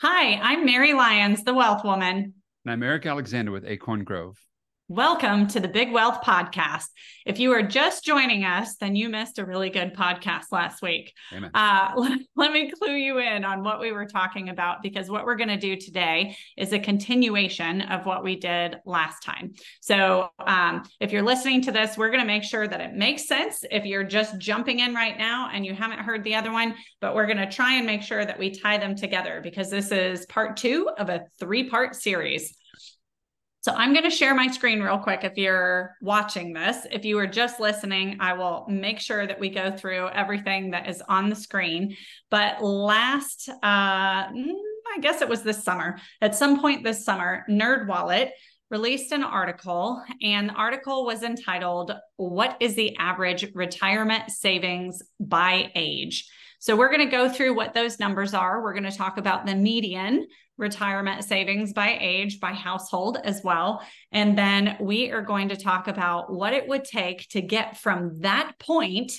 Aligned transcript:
Hi, 0.00 0.34
I'm 0.34 0.64
Mary 0.64 0.92
Lyons, 0.92 1.42
the 1.42 1.52
Wealth 1.52 1.82
Woman. 1.82 2.34
And 2.64 2.72
I'm 2.72 2.84
Eric 2.84 3.04
Alexander 3.04 3.50
with 3.50 3.64
Acorn 3.64 4.04
Grove. 4.04 4.36
Welcome 4.90 5.48
to 5.48 5.60
the 5.60 5.68
Big 5.68 5.92
Wealth 5.92 6.22
Podcast. 6.22 6.86
If 7.26 7.38
you 7.38 7.52
are 7.52 7.60
just 7.60 8.06
joining 8.06 8.44
us, 8.44 8.76
then 8.76 8.96
you 8.96 9.10
missed 9.10 9.38
a 9.38 9.44
really 9.44 9.68
good 9.68 9.92
podcast 9.92 10.44
last 10.50 10.80
week. 10.80 11.12
Uh, 11.52 11.92
let, 11.94 12.18
let 12.36 12.52
me 12.52 12.70
clue 12.70 12.94
you 12.94 13.18
in 13.18 13.44
on 13.44 13.62
what 13.62 13.80
we 13.80 13.92
were 13.92 14.06
talking 14.06 14.48
about 14.48 14.82
because 14.82 15.10
what 15.10 15.26
we're 15.26 15.36
going 15.36 15.50
to 15.50 15.58
do 15.58 15.76
today 15.76 16.34
is 16.56 16.72
a 16.72 16.78
continuation 16.78 17.82
of 17.82 18.06
what 18.06 18.24
we 18.24 18.36
did 18.36 18.76
last 18.86 19.22
time. 19.22 19.52
So, 19.82 20.30
um, 20.38 20.84
if 21.00 21.12
you're 21.12 21.20
listening 21.20 21.60
to 21.64 21.72
this, 21.72 21.98
we're 21.98 22.08
going 22.08 22.22
to 22.22 22.26
make 22.26 22.44
sure 22.44 22.66
that 22.66 22.80
it 22.80 22.94
makes 22.94 23.28
sense 23.28 23.64
if 23.70 23.84
you're 23.84 24.04
just 24.04 24.38
jumping 24.38 24.78
in 24.78 24.94
right 24.94 25.18
now 25.18 25.50
and 25.52 25.66
you 25.66 25.74
haven't 25.74 25.98
heard 25.98 26.24
the 26.24 26.34
other 26.34 26.50
one, 26.50 26.74
but 27.02 27.14
we're 27.14 27.26
going 27.26 27.36
to 27.36 27.50
try 27.50 27.74
and 27.74 27.84
make 27.84 28.00
sure 28.00 28.24
that 28.24 28.38
we 28.38 28.52
tie 28.52 28.78
them 28.78 28.96
together 28.96 29.40
because 29.42 29.68
this 29.68 29.92
is 29.92 30.24
part 30.30 30.56
two 30.56 30.88
of 30.96 31.10
a 31.10 31.26
three 31.38 31.68
part 31.68 31.94
series. 31.94 32.56
So 33.68 33.74
I'm 33.74 33.92
going 33.92 34.04
to 34.04 34.10
share 34.10 34.34
my 34.34 34.46
screen 34.46 34.80
real 34.80 34.96
quick 34.96 35.24
if 35.24 35.36
you're 35.36 35.94
watching 36.00 36.54
this. 36.54 36.86
If 36.90 37.04
you 37.04 37.18
are 37.18 37.26
just 37.26 37.60
listening, 37.60 38.16
I 38.18 38.32
will 38.32 38.64
make 38.66 38.98
sure 38.98 39.26
that 39.26 39.38
we 39.38 39.50
go 39.50 39.70
through 39.70 40.08
everything 40.08 40.70
that 40.70 40.88
is 40.88 41.02
on 41.06 41.28
the 41.28 41.36
screen. 41.36 41.94
But 42.30 42.64
last, 42.64 43.50
uh, 43.62 44.28
mm, 44.28 44.54
I 44.96 45.00
guess 45.02 45.20
it 45.20 45.28
was 45.28 45.42
this 45.42 45.62
summer, 45.62 45.98
at 46.22 46.34
some 46.34 46.62
point 46.62 46.82
this 46.82 47.04
summer, 47.04 47.44
NerdWallet 47.50 48.30
released 48.70 49.12
an 49.12 49.22
article, 49.22 50.02
and 50.22 50.48
the 50.48 50.54
article 50.54 51.04
was 51.04 51.22
entitled, 51.22 51.92
What 52.16 52.56
is 52.60 52.74
the 52.74 52.96
Average 52.96 53.52
Retirement 53.54 54.30
Savings 54.30 55.02
by 55.20 55.70
Age? 55.74 56.26
So 56.58 56.76
we're 56.76 56.90
going 56.90 57.08
to 57.08 57.16
go 57.16 57.28
through 57.28 57.54
what 57.54 57.74
those 57.74 58.00
numbers 58.00 58.34
are. 58.34 58.62
We're 58.62 58.72
going 58.72 58.90
to 58.90 58.96
talk 58.96 59.16
about 59.16 59.46
the 59.46 59.54
median 59.54 60.26
retirement 60.56 61.24
savings 61.24 61.72
by 61.72 61.96
age, 62.00 62.40
by 62.40 62.52
household 62.52 63.18
as 63.22 63.42
well. 63.44 63.82
And 64.10 64.36
then 64.36 64.76
we 64.80 65.10
are 65.10 65.22
going 65.22 65.50
to 65.50 65.56
talk 65.56 65.86
about 65.86 66.32
what 66.32 66.52
it 66.52 66.66
would 66.68 66.84
take 66.84 67.28
to 67.28 67.40
get 67.40 67.76
from 67.76 68.20
that 68.20 68.52
point 68.58 69.12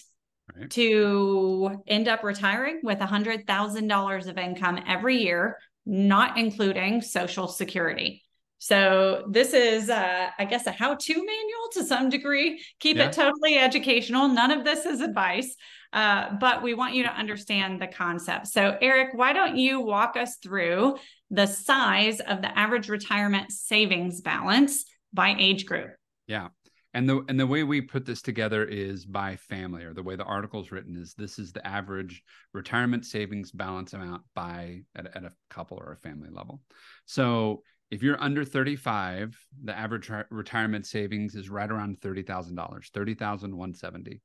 right. 0.53 0.69
to 0.71 1.81
end 1.87 2.09
up 2.09 2.23
retiring 2.23 2.81
with 2.83 2.99
$100,000 2.99 4.27
of 4.27 4.37
income 4.37 4.79
every 4.85 5.17
year, 5.17 5.57
not 5.85 6.37
including 6.37 7.01
Social 7.01 7.47
Security. 7.47 8.21
So 8.61 9.23
this 9.29 9.53
is, 9.53 9.89
uh, 9.89 10.29
I 10.37 10.43
guess, 10.43 10.67
a 10.67 10.71
how-to 10.71 11.13
manual 11.13 11.69
to 11.73 11.83
some 11.85 12.09
degree. 12.09 12.61
Keep 12.81 12.97
yeah. 12.97 13.07
it 13.07 13.13
totally 13.13 13.57
educational. 13.57 14.27
None 14.27 14.51
of 14.51 14.65
this 14.65 14.85
is 14.85 14.99
advice, 14.99 15.55
uh, 15.93 16.35
but 16.39 16.61
we 16.61 16.73
want 16.73 16.93
you 16.93 17.03
to 17.03 17.11
understand 17.11 17.81
the 17.81 17.87
concept. 17.87 18.47
So, 18.47 18.77
Eric, 18.81 19.09
why 19.13 19.33
don't 19.33 19.57
you 19.57 19.81
walk 19.81 20.15
us 20.17 20.37
through 20.37 20.97
the 21.31 21.47
size 21.47 22.19
of 22.19 22.41
the 22.41 22.57
average 22.57 22.89
retirement 22.89 23.51
savings 23.51 24.21
balance 24.21 24.85
by 25.13 25.35
age 25.37 25.65
group? 25.65 25.91
Yeah. 26.27 26.49
And 26.93 27.07
the 27.07 27.23
and 27.29 27.39
the 27.39 27.45
way 27.45 27.63
we 27.63 27.81
put 27.81 28.05
this 28.05 28.21
together 28.21 28.65
is 28.65 29.05
by 29.05 29.35
family, 29.35 29.83
or 29.83 29.93
the 29.93 30.01
way 30.01 30.15
the 30.15 30.23
article 30.23 30.59
is 30.61 30.71
written 30.71 30.95
is 30.95 31.13
this 31.13 31.37
is 31.37 31.51
the 31.51 31.65
average 31.65 32.23
retirement 32.51 33.05
savings 33.05 33.51
balance 33.51 33.93
amount 33.93 34.23
by 34.33 34.81
at, 34.95 35.15
at 35.15 35.23
a 35.23 35.31
couple 35.51 35.77
or 35.77 35.91
a 35.91 35.97
family 35.97 36.29
level. 36.31 36.61
So 37.05 37.61
if 37.91 38.01
you're 38.03 38.21
under 38.21 38.43
35, 38.43 39.37
the 39.63 39.77
average 39.77 40.11
retirement 40.29 40.85
savings 40.85 41.35
is 41.35 41.49
right 41.49 41.69
around 41.69 41.99
$30,000, 42.01 42.91
30,170. 42.91 44.21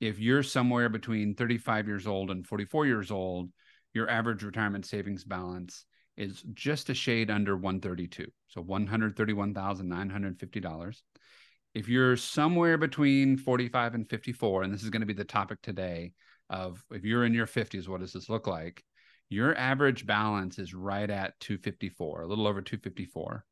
If 0.00 0.18
you're 0.18 0.42
somewhere 0.42 0.88
between 0.88 1.34
35 1.34 1.86
years 1.86 2.06
old 2.06 2.30
and 2.30 2.46
44 2.46 2.86
years 2.86 3.10
old, 3.10 3.50
your 3.94 4.08
average 4.08 4.42
retirement 4.42 4.86
savings 4.86 5.24
balance 5.24 5.84
is 6.16 6.42
just 6.54 6.88
a 6.90 6.94
shade 6.94 7.30
under 7.30 7.56
132. 7.56 8.26
So 8.48 8.62
$131,950. 8.62 11.02
If 11.74 11.88
you're 11.88 12.16
somewhere 12.16 12.78
between 12.78 13.36
45 13.36 13.94
and 13.94 14.08
54, 14.08 14.62
and 14.62 14.72
this 14.72 14.82
is 14.82 14.88
going 14.90 15.02
to 15.02 15.06
be 15.06 15.12
the 15.12 15.24
topic 15.24 15.60
today 15.62 16.12
of 16.50 16.84
if 16.90 17.04
you're 17.04 17.24
in 17.24 17.34
your 17.34 17.46
50s, 17.46 17.88
what 17.88 18.00
does 18.00 18.12
this 18.12 18.28
look 18.28 18.46
like? 18.46 18.82
your 19.30 19.56
average 19.56 20.06
balance 20.06 20.58
is 20.58 20.74
right 20.74 21.08
at 21.08 21.38
254, 21.40 22.22
a 22.22 22.26
little 22.26 22.46
over 22.46 22.62
254. 22.62 23.44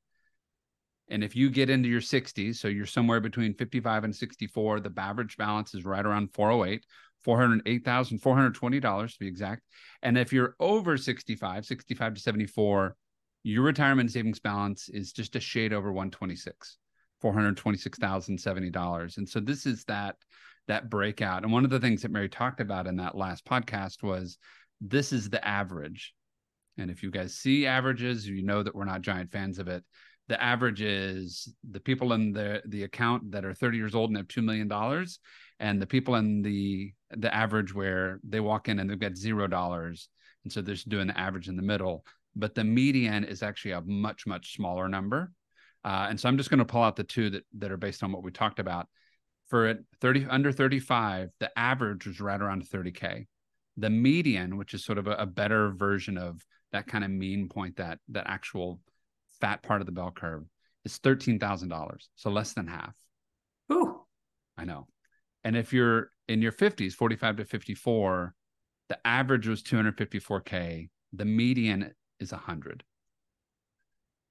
And 1.08 1.22
if 1.22 1.36
you 1.36 1.50
get 1.50 1.70
into 1.70 1.88
your 1.88 2.00
60s, 2.00 2.56
so 2.56 2.68
you're 2.68 2.86
somewhere 2.86 3.20
between 3.20 3.54
55 3.54 4.04
and 4.04 4.14
64, 4.14 4.80
the 4.80 4.92
average 4.96 5.36
balance 5.36 5.74
is 5.74 5.84
right 5.84 6.04
around 6.04 6.34
408, 6.34 6.84
$408,420 7.24 9.12
to 9.12 9.18
be 9.18 9.26
exact. 9.26 9.62
And 10.02 10.18
if 10.18 10.32
you're 10.32 10.56
over 10.58 10.96
65, 10.96 11.64
65 11.64 12.14
to 12.14 12.20
74, 12.20 12.96
your 13.44 13.62
retirement 13.62 14.10
savings 14.10 14.40
balance 14.40 14.88
is 14.88 15.12
just 15.12 15.36
a 15.36 15.40
shade 15.40 15.72
over 15.72 15.92
126, 15.92 16.78
$426,070. 17.22 19.16
And 19.16 19.28
so 19.28 19.38
this 19.38 19.66
is 19.66 19.84
that 19.84 20.16
that 20.68 20.90
breakout. 20.90 21.44
And 21.44 21.52
one 21.52 21.64
of 21.64 21.70
the 21.70 21.78
things 21.80 22.02
that 22.02 22.10
Mary 22.10 22.28
talked 22.28 22.60
about 22.60 22.88
in 22.88 22.96
that 22.96 23.16
last 23.16 23.44
podcast 23.44 24.02
was 24.02 24.38
this 24.80 25.12
is 25.12 25.30
the 25.30 25.46
average. 25.46 26.12
And 26.78 26.90
if 26.90 27.02
you 27.02 27.10
guys 27.10 27.34
see 27.34 27.66
averages, 27.66 28.26
you 28.26 28.42
know 28.42 28.62
that 28.62 28.74
we're 28.74 28.84
not 28.84 29.02
giant 29.02 29.30
fans 29.30 29.58
of 29.58 29.68
it. 29.68 29.84
The 30.28 30.42
average 30.42 30.80
is 30.82 31.54
the 31.68 31.80
people 31.80 32.12
in 32.12 32.32
the 32.32 32.62
the 32.66 32.82
account 32.82 33.30
that 33.32 33.44
are 33.44 33.54
30 33.54 33.76
years 33.78 33.94
old 33.94 34.10
and 34.10 34.16
have 34.16 34.28
two 34.28 34.42
million 34.42 34.68
dollars, 34.68 35.18
and 35.60 35.80
the 35.80 35.86
people 35.86 36.16
in 36.16 36.42
the 36.42 36.92
the 37.10 37.32
average 37.34 37.74
where 37.74 38.20
they 38.26 38.40
walk 38.40 38.68
in 38.68 38.78
and 38.78 38.90
they've 38.90 38.98
got 38.98 39.16
zero 39.16 39.46
dollars, 39.46 40.08
and 40.44 40.52
so 40.52 40.60
they're 40.60 40.74
just 40.74 40.88
doing 40.88 41.06
the 41.06 41.18
average 41.18 41.48
in 41.48 41.56
the 41.56 41.62
middle. 41.62 42.04
But 42.34 42.54
the 42.54 42.64
median 42.64 43.24
is 43.24 43.42
actually 43.42 43.72
a 43.72 43.80
much 43.82 44.26
much 44.26 44.54
smaller 44.54 44.88
number, 44.88 45.32
uh, 45.84 46.06
and 46.10 46.18
so 46.18 46.28
I'm 46.28 46.38
just 46.38 46.50
going 46.50 46.58
to 46.58 46.64
pull 46.64 46.82
out 46.82 46.96
the 46.96 47.04
two 47.04 47.30
that 47.30 47.44
that 47.58 47.70
are 47.70 47.76
based 47.76 48.02
on 48.02 48.12
what 48.12 48.22
we 48.22 48.30
talked 48.30 48.58
about. 48.58 48.88
For 49.48 49.68
it 49.68 49.78
30 50.00 50.26
under 50.28 50.50
35, 50.50 51.30
the 51.38 51.56
average 51.56 52.06
was 52.06 52.20
right 52.20 52.40
around 52.40 52.68
30k 52.68 53.26
the 53.76 53.90
median, 53.90 54.56
which 54.56 54.74
is 54.74 54.84
sort 54.84 54.98
of 54.98 55.06
a, 55.06 55.12
a 55.12 55.26
better 55.26 55.70
version 55.70 56.16
of 56.18 56.44
that 56.72 56.86
kind 56.86 57.04
of 57.04 57.10
mean 57.10 57.48
point, 57.48 57.76
that 57.76 57.98
that 58.08 58.26
actual 58.26 58.80
fat 59.40 59.62
part 59.62 59.80
of 59.80 59.86
the 59.86 59.92
bell 59.92 60.10
curve, 60.10 60.44
is 60.84 60.96
thirteen 60.98 61.38
thousand 61.38 61.68
dollars, 61.68 62.08
so 62.14 62.30
less 62.30 62.52
than 62.52 62.66
half. 62.66 62.94
Ooh, 63.72 64.00
I 64.56 64.64
know. 64.64 64.86
And 65.44 65.56
if 65.56 65.72
you're 65.72 66.10
in 66.28 66.42
your 66.42 66.52
fifties, 66.52 66.94
forty-five 66.94 67.36
to 67.36 67.44
fifty-four, 67.44 68.34
the 68.88 69.06
average 69.06 69.46
was 69.46 69.62
two 69.62 69.76
hundred 69.76 69.96
fifty-four 69.96 70.40
k. 70.40 70.88
The 71.12 71.24
median 71.24 71.94
is 72.20 72.32
a 72.32 72.36
hundred, 72.36 72.84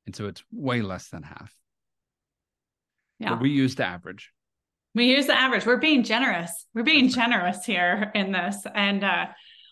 and 0.05 0.15
so 0.15 0.27
it's 0.27 0.43
way 0.51 0.81
less 0.81 1.09
than 1.09 1.23
half. 1.23 1.53
Yeah, 3.19 3.31
but 3.31 3.41
we 3.41 3.49
use 3.49 3.75
the 3.75 3.85
average. 3.85 4.31
We 4.93 5.05
use 5.13 5.25
the 5.27 5.37
average. 5.37 5.65
We're 5.65 5.75
being 5.75 6.03
generous. 6.03 6.67
We're 6.73 6.83
being 6.83 7.09
generous 7.09 7.65
here 7.65 8.11
in 8.15 8.31
this. 8.31 8.65
And 8.73 9.03
uh, 9.03 9.25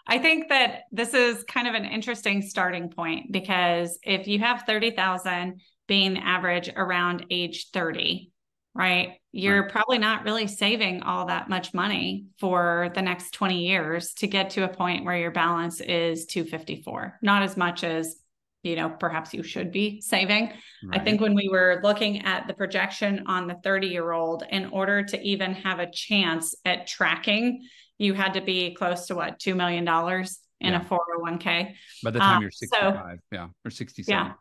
I 0.05 0.17
think 0.17 0.49
that 0.49 0.81
this 0.91 1.13
is 1.13 1.43
kind 1.45 1.67
of 1.67 1.75
an 1.75 1.85
interesting 1.85 2.41
starting 2.41 2.89
point 2.89 3.31
because 3.31 3.97
if 4.03 4.27
you 4.27 4.39
have 4.39 4.63
30,000 4.63 5.61
being 5.87 6.17
average 6.17 6.69
around 6.75 7.25
age 7.29 7.69
30, 7.71 8.31
right? 8.75 9.13
You're 9.31 9.63
right. 9.63 9.71
probably 9.71 9.97
not 9.99 10.25
really 10.25 10.47
saving 10.47 11.03
all 11.03 11.27
that 11.27 11.49
much 11.49 11.73
money 11.73 12.25
for 12.39 12.91
the 12.95 13.01
next 13.01 13.31
20 13.31 13.65
years 13.65 14.13
to 14.15 14.27
get 14.27 14.51
to 14.51 14.63
a 14.63 14.67
point 14.67 15.05
where 15.05 15.17
your 15.17 15.31
balance 15.31 15.79
is 15.79 16.25
254. 16.25 17.19
Not 17.21 17.43
as 17.43 17.55
much 17.55 17.83
as 17.83 18.17
you 18.63 18.77
know 18.77 18.89
perhaps 18.89 19.33
you 19.33 19.43
should 19.43 19.71
be 19.71 19.99
saving 20.01 20.45
right. 20.85 21.01
i 21.01 21.03
think 21.03 21.19
when 21.19 21.35
we 21.35 21.49
were 21.49 21.81
looking 21.83 22.23
at 22.25 22.47
the 22.47 22.53
projection 22.53 23.23
on 23.27 23.45
the 23.45 23.55
30 23.61 23.87
year 23.87 24.11
old 24.13 24.43
in 24.49 24.67
order 24.67 25.03
to 25.03 25.21
even 25.21 25.53
have 25.53 25.79
a 25.79 25.91
chance 25.91 26.55
at 26.63 26.87
tracking 26.87 27.61
you 28.03 28.13
had 28.13 28.33
to 28.33 28.41
be 28.41 28.73
close 28.73 29.07
to 29.07 29.15
what 29.15 29.39
$2 29.39 29.55
million 29.55 29.83
in 29.83 30.73
yeah. 30.73 30.81
a 30.81 30.85
401k 30.85 31.73
by 32.03 32.11
the 32.11 32.19
time 32.19 32.37
um, 32.37 32.41
you're 32.41 32.51
65 32.51 32.93
so, 32.93 33.17
yeah 33.31 33.47
or 33.65 33.71
67 33.71 34.05
yeah 34.07 34.33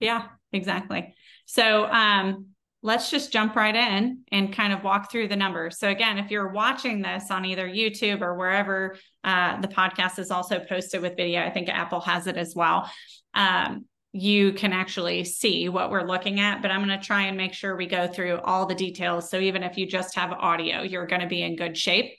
yeah 0.00 0.26
exactly 0.52 1.14
so 1.46 1.86
um 1.86 2.46
let's 2.82 3.10
just 3.10 3.32
jump 3.32 3.56
right 3.56 3.74
in 3.74 4.20
and 4.30 4.52
kind 4.52 4.72
of 4.72 4.84
walk 4.84 5.10
through 5.10 5.26
the 5.26 5.34
numbers. 5.34 5.80
So, 5.80 5.88
again, 5.88 6.16
if 6.16 6.30
you're 6.30 6.52
watching 6.52 7.02
this 7.02 7.28
on 7.28 7.44
either 7.44 7.68
YouTube 7.68 8.20
or 8.20 8.36
wherever 8.36 8.94
uh, 9.24 9.60
the 9.60 9.66
podcast 9.66 10.20
is 10.20 10.30
also 10.30 10.60
posted 10.60 11.02
with 11.02 11.16
video, 11.16 11.42
I 11.42 11.50
think 11.50 11.68
Apple 11.68 11.98
has 12.02 12.28
it 12.28 12.36
as 12.36 12.54
well 12.54 12.88
um, 13.34 13.86
you 14.12 14.52
can 14.52 14.72
actually 14.72 15.24
see 15.24 15.68
what 15.68 15.90
we're 15.90 16.06
looking 16.06 16.40
at. 16.40 16.60
But 16.60 16.70
I'm 16.70 16.84
going 16.84 16.98
to 16.98 17.04
try 17.04 17.22
and 17.22 17.36
make 17.36 17.54
sure 17.54 17.76
we 17.76 17.86
go 17.86 18.06
through 18.06 18.38
all 18.38 18.66
the 18.66 18.74
details. 18.74 19.30
So 19.30 19.38
even 19.38 19.62
if 19.62 19.76
you 19.76 19.86
just 19.86 20.14
have 20.16 20.32
audio, 20.32 20.82
you're 20.82 21.06
going 21.06 21.20
to 21.20 21.26
be 21.26 21.42
in 21.42 21.56
good 21.56 21.76
shape. 21.76 22.12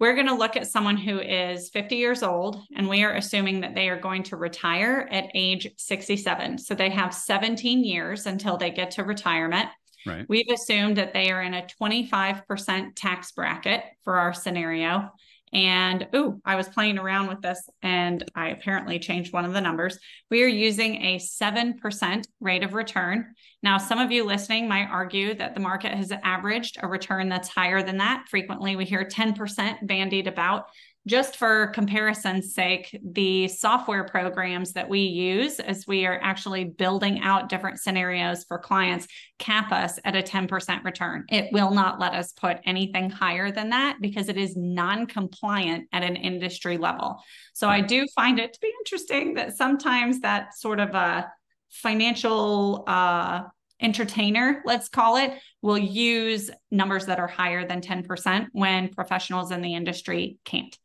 We're 0.00 0.14
going 0.14 0.28
to 0.28 0.34
look 0.34 0.56
at 0.56 0.66
someone 0.66 0.96
who 0.96 1.20
is 1.20 1.68
50 1.68 1.94
years 1.94 2.22
old, 2.22 2.64
and 2.74 2.88
we 2.88 3.04
are 3.04 3.12
assuming 3.12 3.60
that 3.60 3.74
they 3.74 3.90
are 3.90 4.00
going 4.00 4.22
to 4.24 4.36
retire 4.36 5.06
at 5.10 5.30
age 5.34 5.68
67. 5.76 6.56
So 6.56 6.74
they 6.74 6.88
have 6.88 7.12
17 7.12 7.84
years 7.84 8.24
until 8.24 8.56
they 8.56 8.70
get 8.70 8.92
to 8.92 9.04
retirement. 9.04 9.68
Right. 10.06 10.24
We've 10.26 10.48
assumed 10.50 10.96
that 10.96 11.12
they 11.12 11.30
are 11.30 11.42
in 11.42 11.52
a 11.52 11.66
25% 11.80 12.92
tax 12.96 13.32
bracket 13.32 13.84
for 14.02 14.16
our 14.16 14.32
scenario 14.32 15.10
And 15.52 16.06
oh, 16.12 16.40
I 16.44 16.54
was 16.54 16.68
playing 16.68 16.98
around 16.98 17.28
with 17.28 17.42
this 17.42 17.68
and 17.82 18.24
I 18.34 18.50
apparently 18.50 18.98
changed 18.98 19.32
one 19.32 19.44
of 19.44 19.52
the 19.52 19.60
numbers. 19.60 19.98
We 20.30 20.44
are 20.44 20.48
using 20.48 21.02
a 21.02 21.18
7% 21.18 22.24
rate 22.40 22.62
of 22.62 22.74
return. 22.74 23.34
Now, 23.62 23.78
some 23.78 23.98
of 23.98 24.12
you 24.12 24.24
listening 24.24 24.68
might 24.68 24.88
argue 24.88 25.34
that 25.34 25.54
the 25.54 25.60
market 25.60 25.92
has 25.92 26.12
averaged 26.22 26.78
a 26.80 26.88
return 26.88 27.28
that's 27.28 27.48
higher 27.48 27.82
than 27.82 27.98
that. 27.98 28.26
Frequently, 28.30 28.76
we 28.76 28.84
hear 28.84 29.04
10% 29.04 29.86
bandied 29.86 30.28
about 30.28 30.66
just 31.06 31.36
for 31.36 31.68
comparison's 31.68 32.54
sake, 32.54 32.98
the 33.02 33.48
software 33.48 34.04
programs 34.04 34.72
that 34.72 34.88
we 34.88 35.00
use 35.00 35.58
as 35.58 35.86
we 35.86 36.04
are 36.04 36.20
actually 36.22 36.64
building 36.64 37.20
out 37.22 37.48
different 37.48 37.80
scenarios 37.80 38.44
for 38.44 38.58
clients 38.58 39.06
cap 39.38 39.72
us 39.72 39.98
at 40.04 40.14
a 40.14 40.22
10% 40.22 40.84
return. 40.84 41.24
It 41.30 41.50
will 41.52 41.70
not 41.70 41.98
let 41.98 42.12
us 42.12 42.32
put 42.32 42.58
anything 42.64 43.08
higher 43.08 43.50
than 43.50 43.70
that 43.70 43.96
because 44.00 44.28
it 44.28 44.36
is 44.36 44.56
non 44.56 45.06
compliant 45.06 45.88
at 45.92 46.02
an 46.02 46.16
industry 46.16 46.76
level. 46.76 47.22
So 47.54 47.68
I 47.68 47.80
do 47.80 48.06
find 48.14 48.38
it 48.38 48.52
to 48.52 48.60
be 48.60 48.72
interesting 48.80 49.34
that 49.34 49.56
sometimes 49.56 50.20
that 50.20 50.54
sort 50.54 50.80
of 50.80 50.94
a 50.94 51.30
financial 51.70 52.84
uh, 52.86 53.42
entertainer, 53.80 54.62
let's 54.64 54.88
call 54.88 55.16
it, 55.16 55.32
will 55.62 55.78
use 55.78 56.50
numbers 56.70 57.06
that 57.06 57.18
are 57.18 57.26
higher 57.26 57.66
than 57.66 57.80
10% 57.80 58.46
when 58.52 58.88
professionals 58.88 59.50
in 59.50 59.62
the 59.62 59.74
industry 59.74 60.38
can't. 60.44 60.76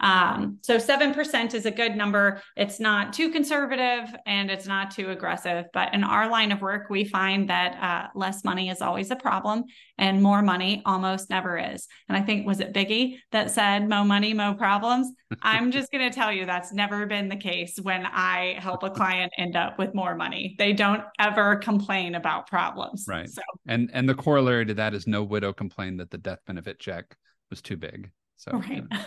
Um, 0.00 0.58
so 0.62 0.78
7% 0.78 1.54
is 1.54 1.66
a 1.66 1.70
good 1.70 1.94
number. 1.94 2.40
It's 2.56 2.80
not 2.80 3.12
too 3.12 3.30
conservative 3.30 4.14
and 4.26 4.50
it's 4.50 4.66
not 4.66 4.90
too 4.90 5.10
aggressive. 5.10 5.66
But 5.72 5.94
in 5.94 6.02
our 6.02 6.28
line 6.28 6.52
of 6.52 6.60
work, 6.60 6.88
we 6.88 7.04
find 7.04 7.48
that 7.50 7.82
uh, 7.82 8.08
less 8.18 8.44
money 8.44 8.70
is 8.70 8.80
always 8.80 9.10
a 9.10 9.16
problem 9.16 9.64
and 9.98 10.22
more 10.22 10.42
money 10.42 10.82
almost 10.86 11.28
never 11.28 11.58
is. 11.58 11.86
And 12.08 12.16
I 12.16 12.22
think, 12.22 12.46
was 12.46 12.60
it 12.60 12.72
Biggie 12.72 13.18
that 13.32 13.50
said, 13.50 13.88
mo 13.88 14.02
money, 14.04 14.32
mo 14.32 14.54
problems? 14.54 15.12
I'm 15.42 15.70
just 15.70 15.92
going 15.92 16.10
to 16.10 16.14
tell 16.14 16.32
you 16.32 16.46
that's 16.46 16.72
never 16.72 17.06
been 17.06 17.28
the 17.28 17.36
case 17.36 17.78
when 17.80 18.06
I 18.06 18.56
help 18.58 18.82
a 18.82 18.90
client 18.90 19.32
end 19.36 19.54
up 19.54 19.78
with 19.78 19.94
more 19.94 20.16
money. 20.16 20.56
They 20.58 20.72
don't 20.72 21.02
ever 21.18 21.56
complain 21.56 22.14
about 22.14 22.48
problems. 22.48 23.04
Right. 23.06 23.28
So, 23.28 23.42
and, 23.68 23.90
and 23.92 24.08
the 24.08 24.14
corollary 24.14 24.66
to 24.66 24.74
that 24.74 24.94
is 24.94 25.06
no 25.06 25.22
widow 25.22 25.52
complained 25.52 26.00
that 26.00 26.10
the 26.10 26.18
death 26.18 26.40
benefit 26.46 26.78
check 26.78 27.16
was 27.50 27.60
too 27.60 27.76
big. 27.76 28.10
So, 28.36 28.52
right. 28.52 28.84
Yeah. 28.90 29.02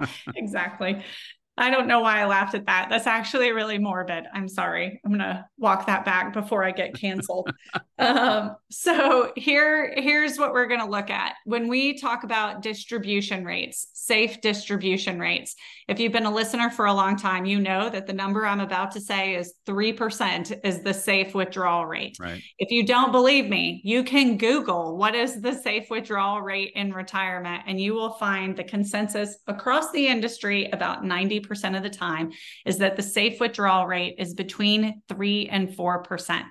exactly. 0.34 1.02
I 1.56 1.70
don't 1.70 1.86
know 1.86 2.00
why 2.00 2.20
I 2.20 2.26
laughed 2.26 2.54
at 2.54 2.66
that. 2.66 2.88
That's 2.90 3.06
actually 3.06 3.52
really 3.52 3.78
morbid. 3.78 4.24
I'm 4.34 4.48
sorry. 4.48 5.00
I'm 5.04 5.12
gonna 5.12 5.46
walk 5.56 5.86
that 5.86 6.04
back 6.04 6.32
before 6.32 6.64
I 6.64 6.72
get 6.72 6.94
canceled. 6.94 7.48
um, 7.98 8.56
so 8.70 9.32
here, 9.36 9.94
here's 9.96 10.36
what 10.36 10.52
we're 10.52 10.66
gonna 10.66 10.88
look 10.88 11.10
at 11.10 11.34
when 11.44 11.68
we 11.68 11.96
talk 11.96 12.24
about 12.24 12.60
distribution 12.60 13.44
rates, 13.44 13.86
safe 13.92 14.40
distribution 14.40 15.20
rates. 15.20 15.54
If 15.86 16.00
you've 16.00 16.12
been 16.12 16.26
a 16.26 16.34
listener 16.34 16.70
for 16.70 16.86
a 16.86 16.94
long 16.94 17.16
time, 17.16 17.44
you 17.44 17.60
know 17.60 17.88
that 17.88 18.08
the 18.08 18.12
number 18.12 18.44
I'm 18.44 18.60
about 18.60 18.90
to 18.92 19.00
say 19.00 19.36
is 19.36 19.54
three 19.64 19.92
percent 19.92 20.52
is 20.64 20.82
the 20.82 20.94
safe 20.94 21.34
withdrawal 21.34 21.86
rate. 21.86 22.16
Right. 22.18 22.42
If 22.58 22.72
you 22.72 22.84
don't 22.84 23.12
believe 23.12 23.48
me, 23.48 23.80
you 23.84 24.02
can 24.02 24.38
Google 24.38 24.96
what 24.96 25.14
is 25.14 25.40
the 25.40 25.54
safe 25.54 25.88
withdrawal 25.88 26.42
rate 26.42 26.72
in 26.74 26.92
retirement, 26.92 27.62
and 27.68 27.80
you 27.80 27.94
will 27.94 28.14
find 28.14 28.56
the 28.56 28.64
consensus 28.64 29.36
across 29.46 29.92
the 29.92 30.08
industry 30.08 30.68
about 30.72 31.04
ninety 31.04 31.43
Percent 31.46 31.76
of 31.76 31.82
the 31.82 31.90
time 31.90 32.32
is 32.66 32.78
that 32.78 32.96
the 32.96 33.02
safe 33.02 33.40
withdrawal 33.40 33.86
rate 33.86 34.16
is 34.18 34.34
between 34.34 35.02
3 35.08 35.48
and 35.48 35.68
4%. 35.68 36.44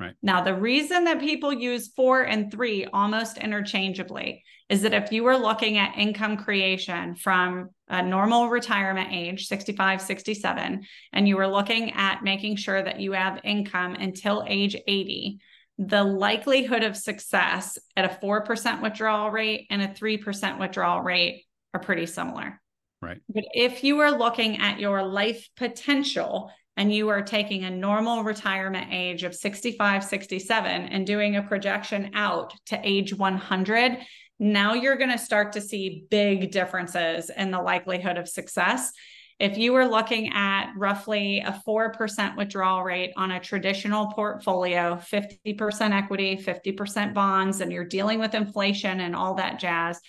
Right. 0.00 0.14
Now, 0.22 0.42
the 0.42 0.54
reason 0.54 1.04
that 1.04 1.18
people 1.18 1.52
use 1.52 1.88
four 1.88 2.22
and 2.22 2.52
three 2.52 2.86
almost 2.86 3.36
interchangeably 3.36 4.44
is 4.68 4.82
that 4.82 4.94
if 4.94 5.10
you 5.10 5.24
were 5.24 5.36
looking 5.36 5.76
at 5.76 5.98
income 5.98 6.36
creation 6.36 7.16
from 7.16 7.70
a 7.88 8.00
normal 8.00 8.48
retirement 8.48 9.08
age, 9.10 9.46
65, 9.46 10.00
67, 10.00 10.84
and 11.12 11.28
you 11.28 11.36
were 11.36 11.48
looking 11.48 11.92
at 11.92 12.22
making 12.22 12.56
sure 12.56 12.80
that 12.80 13.00
you 13.00 13.12
have 13.12 13.40
income 13.42 13.94
until 13.94 14.44
age 14.46 14.76
80, 14.86 15.40
the 15.78 16.04
likelihood 16.04 16.84
of 16.84 16.96
success 16.96 17.78
at 17.96 18.04
a 18.04 18.24
4% 18.24 18.82
withdrawal 18.82 19.30
rate 19.30 19.66
and 19.70 19.82
a 19.82 19.88
3% 19.88 20.60
withdrawal 20.60 21.02
rate 21.02 21.44
are 21.74 21.80
pretty 21.80 22.06
similar. 22.06 22.60
Right. 23.00 23.18
But 23.28 23.44
if 23.52 23.84
you 23.84 24.00
are 24.00 24.10
looking 24.10 24.58
at 24.58 24.80
your 24.80 25.02
life 25.04 25.48
potential 25.56 26.50
and 26.76 26.92
you 26.92 27.08
are 27.08 27.22
taking 27.22 27.64
a 27.64 27.70
normal 27.70 28.24
retirement 28.24 28.88
age 28.92 29.24
of 29.24 29.34
65, 29.34 30.04
67 30.04 30.70
and 30.70 31.06
doing 31.06 31.36
a 31.36 31.42
projection 31.42 32.10
out 32.14 32.54
to 32.66 32.80
age 32.82 33.14
100, 33.14 33.98
now 34.38 34.74
you're 34.74 34.96
going 34.96 35.10
to 35.10 35.18
start 35.18 35.52
to 35.52 35.60
see 35.60 36.04
big 36.10 36.50
differences 36.50 37.30
in 37.36 37.50
the 37.50 37.60
likelihood 37.60 38.18
of 38.18 38.28
success. 38.28 38.92
If 39.40 39.56
you 39.56 39.72
were 39.72 39.86
looking 39.86 40.32
at 40.32 40.72
roughly 40.76 41.40
a 41.40 41.62
4% 41.66 42.36
withdrawal 42.36 42.82
rate 42.82 43.12
on 43.16 43.30
a 43.30 43.40
traditional 43.40 44.08
portfolio, 44.08 44.96
50% 44.96 45.92
equity, 45.92 46.36
50% 46.36 47.14
bonds, 47.14 47.60
and 47.60 47.70
you're 47.70 47.84
dealing 47.84 48.18
with 48.18 48.34
inflation 48.34 49.00
and 49.00 49.14
all 49.14 49.34
that 49.34 49.60
jazz, 49.60 50.00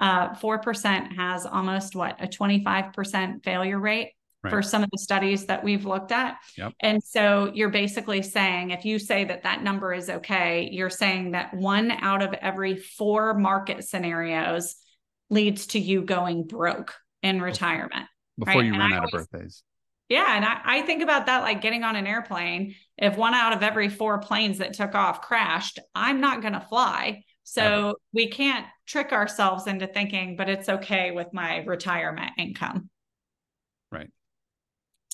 uh, 0.00 0.34
4% 0.34 1.14
has 1.14 1.46
almost 1.46 1.94
what 1.94 2.16
a 2.20 2.26
25% 2.26 3.44
failure 3.44 3.78
rate 3.78 4.12
right. 4.42 4.50
for 4.50 4.62
some 4.62 4.82
of 4.82 4.90
the 4.90 4.98
studies 4.98 5.46
that 5.46 5.62
we've 5.62 5.84
looked 5.84 6.10
at. 6.10 6.38
Yep. 6.56 6.72
And 6.80 7.04
so 7.04 7.52
you're 7.54 7.68
basically 7.68 8.22
saying, 8.22 8.70
if 8.70 8.84
you 8.86 8.98
say 8.98 9.24
that 9.24 9.42
that 9.42 9.62
number 9.62 9.92
is 9.92 10.08
okay, 10.08 10.68
you're 10.72 10.90
saying 10.90 11.32
that 11.32 11.52
one 11.54 11.90
out 11.90 12.22
of 12.22 12.32
every 12.32 12.76
four 12.76 13.34
market 13.34 13.84
scenarios 13.84 14.74
leads 15.28 15.66
to 15.68 15.78
you 15.78 16.02
going 16.02 16.44
broke 16.44 16.94
in 17.22 17.42
retirement. 17.42 18.06
Before 18.38 18.54
right? 18.54 18.64
you 18.64 18.72
run 18.72 18.94
out 18.94 19.10
always, 19.12 19.26
of 19.26 19.30
birthdays. 19.30 19.62
Yeah. 20.08 20.34
And 20.34 20.44
I, 20.46 20.60
I 20.64 20.82
think 20.82 21.02
about 21.02 21.26
that 21.26 21.42
like 21.42 21.60
getting 21.60 21.84
on 21.84 21.94
an 21.94 22.06
airplane. 22.06 22.74
If 22.96 23.18
one 23.18 23.34
out 23.34 23.52
of 23.52 23.62
every 23.62 23.90
four 23.90 24.18
planes 24.18 24.58
that 24.58 24.72
took 24.72 24.94
off 24.94 25.20
crashed, 25.20 25.78
I'm 25.94 26.20
not 26.20 26.40
going 26.40 26.54
to 26.54 26.60
fly. 26.60 27.22
So 27.44 27.96
we 28.12 28.28
can't 28.28 28.66
trick 28.86 29.12
ourselves 29.12 29.66
into 29.66 29.86
thinking, 29.86 30.36
but 30.36 30.48
it's 30.48 30.68
okay 30.68 31.10
with 31.10 31.28
my 31.32 31.58
retirement 31.58 32.32
income. 32.38 32.90
Right. 33.90 34.10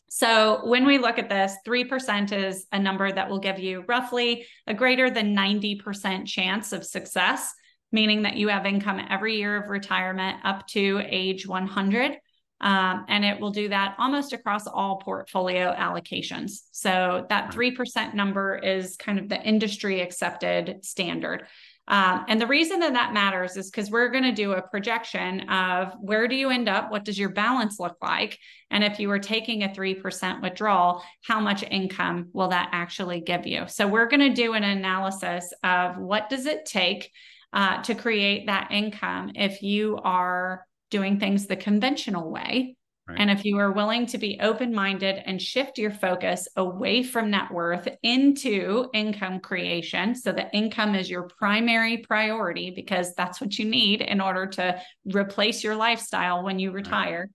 So 0.08 0.66
when 0.66 0.86
we 0.86 0.98
look 0.98 1.18
at 1.18 1.28
this, 1.28 1.54
3% 1.66 2.32
is 2.32 2.66
a 2.72 2.78
number 2.78 3.10
that 3.10 3.28
will 3.28 3.38
give 3.38 3.58
you 3.58 3.84
roughly 3.88 4.46
a 4.66 4.74
greater 4.74 5.10
than 5.10 5.36
90% 5.36 6.26
chance 6.26 6.72
of 6.72 6.84
success, 6.84 7.52
meaning 7.92 8.22
that 8.22 8.36
you 8.36 8.48
have 8.48 8.66
income 8.66 9.00
every 9.10 9.36
year 9.36 9.62
of 9.62 9.68
retirement 9.68 10.38
up 10.44 10.66
to 10.68 11.02
age 11.06 11.46
100. 11.46 12.18
Um, 12.58 13.04
and 13.08 13.24
it 13.24 13.38
will 13.38 13.50
do 13.50 13.68
that 13.68 13.96
almost 13.98 14.32
across 14.32 14.66
all 14.66 14.96
portfolio 14.96 15.74
allocations. 15.74 16.62
So 16.72 17.26
that 17.28 17.52
3% 17.52 18.14
number 18.14 18.56
is 18.56 18.96
kind 18.96 19.18
of 19.18 19.28
the 19.28 19.40
industry 19.42 20.00
accepted 20.00 20.82
standard. 20.82 21.46
Um, 21.88 22.24
and 22.28 22.40
the 22.40 22.46
reason 22.46 22.80
that 22.80 22.94
that 22.94 23.12
matters 23.12 23.56
is 23.56 23.70
because 23.70 23.90
we're 23.90 24.08
going 24.08 24.24
to 24.24 24.32
do 24.32 24.52
a 24.52 24.62
projection 24.62 25.48
of 25.48 25.92
where 26.00 26.26
do 26.26 26.34
you 26.34 26.50
end 26.50 26.68
up? 26.68 26.90
What 26.90 27.04
does 27.04 27.18
your 27.18 27.28
balance 27.28 27.78
look 27.78 27.96
like? 28.02 28.38
And 28.70 28.82
if 28.82 28.98
you 28.98 29.08
were 29.08 29.20
taking 29.20 29.62
a 29.62 29.68
3% 29.68 30.42
withdrawal, 30.42 31.02
how 31.24 31.40
much 31.40 31.62
income 31.62 32.30
will 32.32 32.48
that 32.48 32.70
actually 32.72 33.20
give 33.20 33.46
you? 33.46 33.64
So 33.68 33.86
we're 33.86 34.08
going 34.08 34.20
to 34.20 34.34
do 34.34 34.54
an 34.54 34.64
analysis 34.64 35.52
of 35.62 35.96
what 35.96 36.28
does 36.28 36.46
it 36.46 36.66
take 36.66 37.10
uh, 37.52 37.82
to 37.82 37.94
create 37.94 38.46
that 38.46 38.72
income 38.72 39.32
if 39.36 39.62
you 39.62 39.98
are 40.02 40.66
doing 40.90 41.20
things 41.20 41.46
the 41.46 41.56
conventional 41.56 42.30
way 42.30 42.76
Right. 43.08 43.20
And 43.20 43.30
if 43.30 43.44
you 43.44 43.58
are 43.58 43.70
willing 43.70 44.06
to 44.06 44.18
be 44.18 44.38
open 44.40 44.74
minded 44.74 45.22
and 45.26 45.40
shift 45.40 45.78
your 45.78 45.92
focus 45.92 46.48
away 46.56 47.04
from 47.04 47.30
net 47.30 47.52
worth 47.52 47.86
into 48.02 48.88
income 48.92 49.38
creation, 49.38 50.16
so 50.16 50.32
that 50.32 50.50
income 50.52 50.96
is 50.96 51.08
your 51.08 51.28
primary 51.38 51.98
priority 51.98 52.72
because 52.72 53.14
that's 53.14 53.40
what 53.40 53.58
you 53.60 53.64
need 53.64 54.02
in 54.02 54.20
order 54.20 54.46
to 54.46 54.80
replace 55.04 55.62
your 55.62 55.76
lifestyle 55.76 56.42
when 56.42 56.58
you 56.58 56.72
retire, 56.72 57.30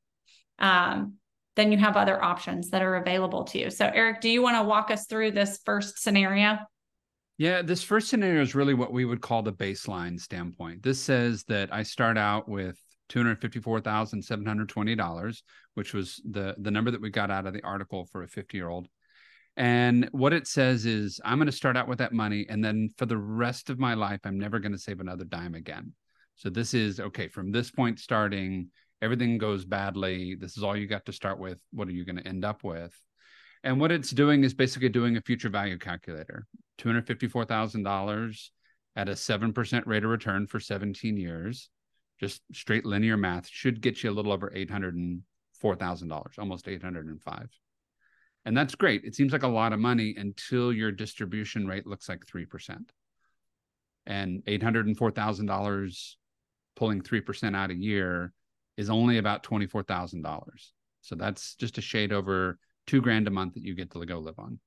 right. 0.60 0.94
um, 0.94 1.14
then 1.56 1.72
you 1.72 1.78
have 1.78 1.96
other 1.96 2.22
options 2.22 2.70
that 2.72 2.82
are 2.82 2.98
available 2.98 3.46
to 3.46 3.60
you. 3.60 3.70
So, 3.70 3.90
Eric, 3.94 4.20
do 4.20 4.30
you 4.30 4.42
want 4.42 4.58
to 4.58 4.64
walk 4.64 4.92
us 4.92 5.06
through 5.06 5.32
this 5.32 5.62
first 5.66 6.00
scenario? 6.00 6.58
Yeah, 7.38 7.62
this 7.62 7.82
first 7.82 8.10
scenario 8.10 8.42
is 8.42 8.56
really 8.56 8.74
what 8.74 8.92
we 8.92 9.06
would 9.06 9.22
call 9.22 9.42
the 9.42 9.54
baseline 9.54 10.20
standpoint. 10.20 10.84
This 10.84 11.00
says 11.00 11.46
that 11.46 11.74
I 11.74 11.84
start 11.84 12.18
out 12.18 12.50
with 12.50 12.78
$254,720, 13.12 15.42
which 15.74 15.94
was 15.94 16.22
the, 16.30 16.56
the 16.58 16.72
number 16.72 16.92
that 16.92 17.02
we 17.02 17.10
got 17.10 17.30
out 17.30 17.46
of 17.46 17.52
the 17.54 17.64
article 17.64 18.06
for 18.06 18.24
a 18.24 18.28
50 18.28 18.58
year 18.58 18.70
old. 18.70 18.88
And 19.58 20.08
what 20.12 20.32
it 20.34 20.48
says 20.48 20.86
is, 20.86 21.20
I'm 21.26 21.38
going 21.38 21.48
to 21.48 21.52
start 21.52 21.76
out 21.76 21.90
with 21.90 22.00
that 22.00 22.14
money. 22.14 22.46
And 22.48 22.64
then 22.64 22.90
for 22.98 23.06
the 23.06 23.18
rest 23.18 23.70
of 23.70 23.80
my 23.80 23.96
life, 23.96 24.22
I'm 24.24 24.40
never 24.40 24.60
going 24.60 24.72
to 24.72 24.78
save 24.78 25.02
another 25.02 25.26
dime 25.26 25.56
again. 25.56 25.92
So 26.36 26.50
this 26.50 26.74
is 26.74 27.02
okay. 27.02 27.28
From 27.28 27.52
this 27.52 27.70
point 27.70 28.00
starting, 28.00 28.70
everything 29.02 29.38
goes 29.38 29.66
badly. 29.66 30.36
This 30.36 30.58
is 30.58 30.64
all 30.64 30.78
you 30.78 30.88
got 30.88 31.06
to 31.06 31.14
start 31.14 31.38
with. 31.38 31.60
What 31.72 31.90
are 31.90 31.92
you 31.92 32.06
going 32.06 32.16
to 32.16 32.28
end 32.28 32.46
up 32.46 32.64
with? 32.64 32.98
And 33.64 33.80
what 33.80 33.92
it's 33.92 34.12
doing 34.12 34.44
is 34.44 34.54
basically 34.54 34.90
doing 34.90 35.18
a 35.18 35.22
future 35.22 35.50
value 35.50 35.78
calculator 35.78 36.46
$254,000 36.80 38.50
at 38.96 39.10
a 39.10 39.12
7% 39.12 39.84
rate 39.86 40.04
of 40.04 40.10
return 40.10 40.48
for 40.48 40.60
17 40.60 41.18
years 41.18 41.70
just 42.22 42.42
straight 42.54 42.86
linear 42.86 43.18
math 43.18 43.48
should 43.50 43.82
get 43.82 44.04
you 44.04 44.12
a 44.12 44.14
little 44.14 44.32
over 44.32 44.52
$804,000, 44.56 46.40
almost 46.40 46.68
805. 46.68 47.50
And 48.46 48.56
that's 48.56 48.76
great. 48.76 49.04
It 49.04 49.16
seems 49.16 49.34
like 49.34 49.44
a 49.44 49.48
lot 49.48 49.74
of 49.74 49.80
money 49.80 50.16
until 50.18 50.72
your 50.72 50.92
distribution 50.92 51.68
rate 51.68 51.88
looks 51.88 52.08
like 52.08 52.26
3%. 52.26 52.90
And 54.06 54.44
$804,000 54.46 56.16
pulling 56.76 57.02
3% 57.02 57.56
out 57.56 57.72
a 57.72 57.76
year 57.76 58.34
is 58.78 58.90
only 58.90 59.18
about 59.18 59.44
$24,000. 59.44 60.46
So 61.02 61.16
that's 61.16 61.56
just 61.56 61.78
a 61.78 61.82
shade 61.82 62.14
over 62.14 62.58
two 62.88 63.02
grand 63.02 63.28
a 63.28 63.32
month 63.32 63.56
that 63.56 63.64
you 63.64 63.76
get 63.76 63.92
to 63.92 64.06
go 64.06 64.20
live 64.20 64.40
on. 64.40 64.60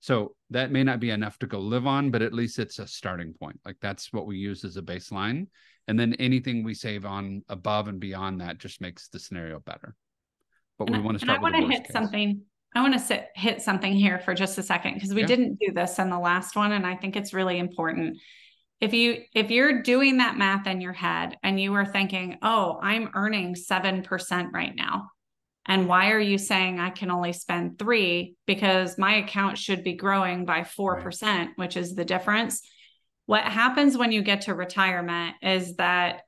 So 0.00 0.34
that 0.50 0.72
may 0.72 0.82
not 0.82 0.98
be 0.98 1.10
enough 1.10 1.38
to 1.38 1.46
go 1.46 1.60
live 1.60 1.86
on, 1.86 2.10
but 2.10 2.22
at 2.22 2.32
least 2.32 2.58
it's 2.58 2.80
a 2.80 2.86
starting 2.88 3.34
point. 3.34 3.60
Like 3.64 3.76
that's 3.80 4.12
what 4.12 4.26
we 4.26 4.36
use 4.36 4.64
as 4.64 4.76
a 4.76 4.82
baseline. 4.82 5.46
And 5.88 5.98
then 5.98 6.14
anything 6.14 6.62
we 6.62 6.74
save 6.74 7.04
on 7.04 7.42
above 7.48 7.88
and 7.88 7.98
beyond 7.98 8.40
that 8.40 8.58
just 8.58 8.80
makes 8.80 9.08
the 9.08 9.18
scenario 9.18 9.58
better. 9.60 9.94
But 10.78 10.88
and 10.88 10.96
we 10.96 11.02
want 11.02 11.18
to 11.18 11.24
start. 11.24 11.38
I 11.38 11.42
want 11.42 11.56
to 11.56 11.66
hit 11.66 11.84
case. 11.84 11.92
something. 11.92 12.42
I 12.74 12.80
want 12.80 12.94
to 12.94 13.00
sit, 13.00 13.28
hit 13.34 13.60
something 13.60 13.92
here 13.92 14.18
for 14.18 14.34
just 14.34 14.56
a 14.56 14.62
second 14.62 14.94
because 14.94 15.12
we 15.12 15.20
yeah. 15.20 15.26
didn't 15.26 15.58
do 15.60 15.72
this 15.74 15.98
in 15.98 16.08
the 16.08 16.18
last 16.18 16.56
one, 16.56 16.72
and 16.72 16.86
I 16.86 16.96
think 16.96 17.16
it's 17.16 17.34
really 17.34 17.58
important. 17.58 18.18
If 18.80 18.94
you 18.94 19.22
if 19.34 19.50
you're 19.50 19.82
doing 19.82 20.18
that 20.18 20.38
math 20.38 20.66
in 20.66 20.80
your 20.80 20.92
head 20.92 21.36
and 21.42 21.60
you 21.60 21.74
are 21.74 21.84
thinking, 21.84 22.38
"Oh, 22.42 22.78
I'm 22.82 23.10
earning 23.14 23.54
seven 23.54 24.02
percent 24.02 24.48
right 24.54 24.74
now," 24.74 25.10
and 25.66 25.86
why 25.86 26.10
are 26.12 26.20
you 26.20 26.38
saying 26.38 26.80
I 26.80 26.90
can 26.90 27.10
only 27.10 27.32
spend 27.32 27.78
three 27.78 28.34
because 28.46 28.98
my 28.98 29.16
account 29.16 29.58
should 29.58 29.84
be 29.84 29.94
growing 29.94 30.44
by 30.44 30.64
four 30.64 30.94
right. 30.94 31.02
percent, 31.02 31.50
which 31.56 31.76
is 31.76 31.94
the 31.94 32.04
difference? 32.04 32.62
What 33.26 33.44
happens 33.44 33.96
when 33.96 34.12
you 34.12 34.22
get 34.22 34.42
to 34.42 34.54
retirement 34.54 35.36
is 35.42 35.76
that 35.76 36.22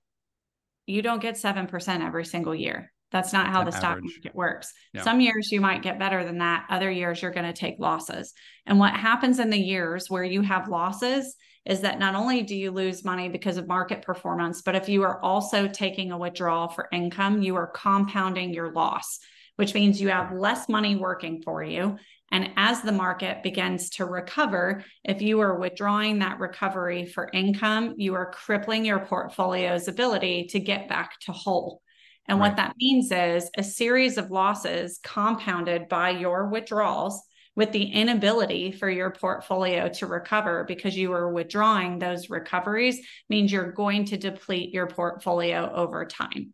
you 0.87 1.03
don't 1.03 1.23
get 1.23 1.35
7% 1.35 2.07
every 2.07 2.25
single 2.25 2.55
year. 2.55 2.93
That's 3.11 3.33
not 3.33 3.47
how 3.47 3.63
the 3.63 3.69
average. 3.69 3.75
stock 3.77 3.99
market 4.03 4.35
works. 4.35 4.73
Yeah. 4.93 5.03
Some 5.03 5.21
years 5.21 5.53
you 5.53 5.61
might 5.61 5.83
get 5.83 6.01
better 6.01 6.25
than 6.25 6.39
that. 6.39 6.67
Other 6.69 6.91
years 6.91 7.23
you're 7.23 7.31
going 7.31 7.47
to 7.47 7.53
take 7.53 7.77
losses. 7.79 8.35
And 8.67 8.79
what 8.79 8.93
happens 8.93 9.39
in 9.39 9.51
the 9.51 9.59
years 9.59 10.11
where 10.11 10.25
you 10.25 10.43
have 10.43 10.69
losses 10.69 11.37
is 11.65 11.81
that 11.83 11.99
not 11.99 12.15
only 12.15 12.43
do 12.43 12.57
you 12.57 12.71
lose 12.71 13.05
money 13.05 13.29
because 13.29 13.57
of 13.57 13.69
market 13.69 14.03
performance, 14.03 14.63
but 14.63 14.75
if 14.75 14.89
you 14.89 15.03
are 15.05 15.23
also 15.23 15.69
taking 15.69 16.11
a 16.11 16.19
withdrawal 16.19 16.69
for 16.69 16.89
income, 16.93 17.41
you 17.41 17.55
are 17.57 17.69
compounding 17.69 18.53
your 18.53 18.73
loss, 18.73 19.21
which 19.57 19.75
means 19.75 20.01
you 20.01 20.09
have 20.09 20.33
less 20.33 20.69
money 20.69 20.97
working 20.97 21.41
for 21.43 21.63
you. 21.63 21.97
And 22.31 22.51
as 22.57 22.83
the 22.83 22.93
market 22.93 23.43
begins 23.43 23.91
to 23.91 24.05
recover, 24.05 24.85
if 25.05 25.23
you 25.23 25.41
are 25.41 25.59
withdrawing 25.59 26.19
that 26.19 26.41
recovery 26.41 27.07
for 27.07 27.31
income, 27.33 27.95
you 27.97 28.15
are 28.15 28.33
crippling 28.33 28.85
your 28.85 29.01
portfolio's 29.01 29.89
ability 29.89 30.49
to 30.51 30.59
get 30.59 30.89
back 30.89 31.19
to 31.21 31.33
whole. 31.33 31.81
And 32.27 32.41
right. 32.41 32.49
what 32.49 32.57
that 32.57 32.75
means 32.79 33.13
is 33.13 33.51
a 33.57 33.63
series 33.63 34.19
of 34.19 34.31
losses 34.31 34.99
compounded 35.03 35.89
by 35.89 36.11
your 36.11 36.49
withdrawals 36.49 37.23
with 37.57 37.71
the 37.73 37.85
inability 37.85 38.73
for 38.73 38.91
your 38.91 39.11
portfolio 39.11 39.89
to 39.89 40.07
recover 40.07 40.65
because 40.65 40.97
you 40.97 41.13
are 41.13 41.33
withdrawing 41.33 41.99
those 41.99 42.31
recoveries 42.31 43.01
means 43.29 43.53
you're 43.53 43.73
going 43.73 44.07
to 44.07 44.17
deplete 44.17 44.73
your 44.75 44.87
portfolio 44.87 45.71
over 45.73 46.05
time. 46.05 46.53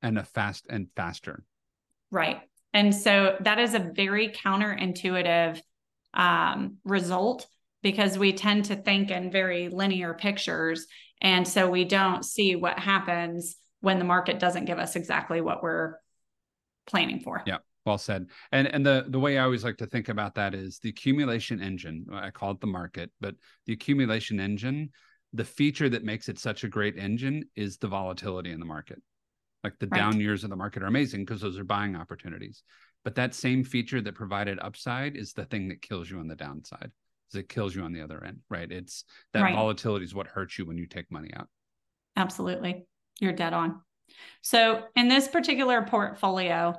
And 0.00 0.18
a 0.18 0.24
fast 0.24 0.66
and 0.68 0.88
faster. 0.96 1.44
Right. 2.10 2.40
And 2.72 2.94
so 2.94 3.36
that 3.40 3.58
is 3.58 3.74
a 3.74 3.78
very 3.94 4.30
counterintuitive 4.30 5.60
um, 6.14 6.78
result 6.84 7.46
because 7.82 8.16
we 8.16 8.32
tend 8.32 8.66
to 8.66 8.76
think 8.76 9.10
in 9.10 9.30
very 9.30 9.68
linear 9.68 10.14
pictures. 10.14 10.86
And 11.20 11.46
so 11.46 11.68
we 11.68 11.84
don't 11.84 12.24
see 12.24 12.56
what 12.56 12.78
happens 12.78 13.56
when 13.80 13.98
the 13.98 14.04
market 14.04 14.38
doesn't 14.38 14.64
give 14.64 14.78
us 14.78 14.96
exactly 14.96 15.40
what 15.40 15.62
we're 15.62 15.96
planning 16.86 17.20
for. 17.20 17.42
Yeah. 17.46 17.58
Well 17.84 17.98
said. 17.98 18.26
And 18.52 18.68
and 18.68 18.86
the 18.86 19.06
the 19.08 19.18
way 19.18 19.38
I 19.38 19.42
always 19.42 19.64
like 19.64 19.76
to 19.78 19.86
think 19.86 20.08
about 20.08 20.36
that 20.36 20.54
is 20.54 20.78
the 20.78 20.88
accumulation 20.88 21.60
engine. 21.60 22.06
I 22.12 22.30
call 22.30 22.52
it 22.52 22.60
the 22.60 22.68
market, 22.68 23.10
but 23.20 23.34
the 23.66 23.72
accumulation 23.72 24.38
engine, 24.38 24.90
the 25.32 25.44
feature 25.44 25.88
that 25.88 26.04
makes 26.04 26.28
it 26.28 26.38
such 26.38 26.62
a 26.62 26.68
great 26.68 26.96
engine 26.96 27.44
is 27.56 27.78
the 27.78 27.88
volatility 27.88 28.52
in 28.52 28.60
the 28.60 28.66
market. 28.66 29.02
Like 29.64 29.78
the 29.78 29.86
right. 29.86 29.98
down 29.98 30.20
years 30.20 30.44
of 30.44 30.50
the 30.50 30.56
market 30.56 30.82
are 30.82 30.86
amazing 30.86 31.24
because 31.24 31.40
those 31.40 31.58
are 31.58 31.64
buying 31.64 31.96
opportunities. 31.96 32.62
But 33.04 33.14
that 33.16 33.34
same 33.34 33.64
feature 33.64 34.00
that 34.00 34.14
provided 34.14 34.58
upside 34.60 35.16
is 35.16 35.32
the 35.32 35.44
thing 35.44 35.68
that 35.68 35.82
kills 35.82 36.10
you 36.10 36.18
on 36.18 36.28
the 36.28 36.36
downside. 36.36 36.90
Is 37.30 37.36
it 37.36 37.48
kills 37.48 37.74
you 37.74 37.82
on 37.82 37.92
the 37.92 38.02
other 38.02 38.22
end, 38.22 38.40
right? 38.50 38.70
It's 38.70 39.04
that 39.32 39.42
right. 39.42 39.54
volatility 39.54 40.04
is 40.04 40.14
what 40.14 40.26
hurts 40.26 40.58
you 40.58 40.66
when 40.66 40.78
you 40.78 40.86
take 40.86 41.10
money 41.10 41.30
out. 41.34 41.48
Absolutely. 42.16 42.86
You're 43.20 43.32
dead 43.32 43.52
on. 43.52 43.80
So 44.42 44.82
in 44.94 45.08
this 45.08 45.28
particular 45.28 45.82
portfolio, 45.82 46.76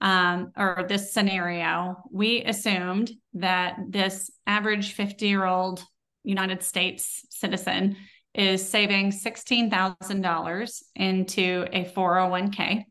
um, 0.00 0.52
or 0.56 0.84
this 0.88 1.12
scenario, 1.12 2.02
we 2.10 2.42
assumed 2.42 3.12
that 3.34 3.76
this 3.88 4.30
average 4.46 4.92
50 4.92 5.28
year 5.28 5.44
old 5.44 5.82
United 6.24 6.62
States 6.62 7.24
citizen 7.30 7.96
is 8.34 8.66
saving 8.66 9.12
$16,000 9.12 10.82
into 10.96 11.66
a 11.72 11.84
401k 11.84 12.58
right. 12.58 12.86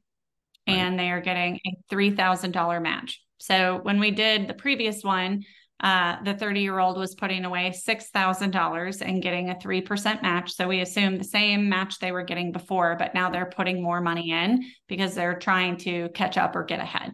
and 0.68 1.00
they 1.00 1.10
are 1.12 1.22
getting 1.22 1.60
a 1.66 1.94
$3,000 1.94 2.82
match. 2.82 3.22
So 3.40 3.80
when 3.82 4.00
we 4.00 4.12
did 4.12 4.48
the 4.48 4.54
previous 4.54 5.04
one, 5.04 5.44
uh, 5.82 6.22
the 6.24 6.36
30 6.36 6.62
year 6.62 6.78
old 6.78 6.98
was 6.98 7.16
putting 7.16 7.44
away 7.44 7.72
$6,000 7.72 9.02
and 9.02 9.22
getting 9.22 9.50
a 9.50 9.56
3% 9.56 10.22
match. 10.22 10.54
So 10.54 10.68
we 10.68 10.82
assume 10.82 11.18
the 11.18 11.24
same 11.24 11.68
match 11.68 11.98
they 11.98 12.12
were 12.12 12.24
getting 12.24 12.52
before, 12.52 12.96
but 12.98 13.16
now 13.16 13.32
they're 13.32 13.48
putting 13.48 13.82
more 13.82 14.00
money 14.00 14.32
in 14.32 14.64
because 14.88 15.16
they're 15.16 15.40
trying 15.40 15.78
to 15.78 16.10
catch 16.10 16.38
up 16.38 16.56
or 16.56 16.64
get 16.64 16.80
ahead. 16.80 17.14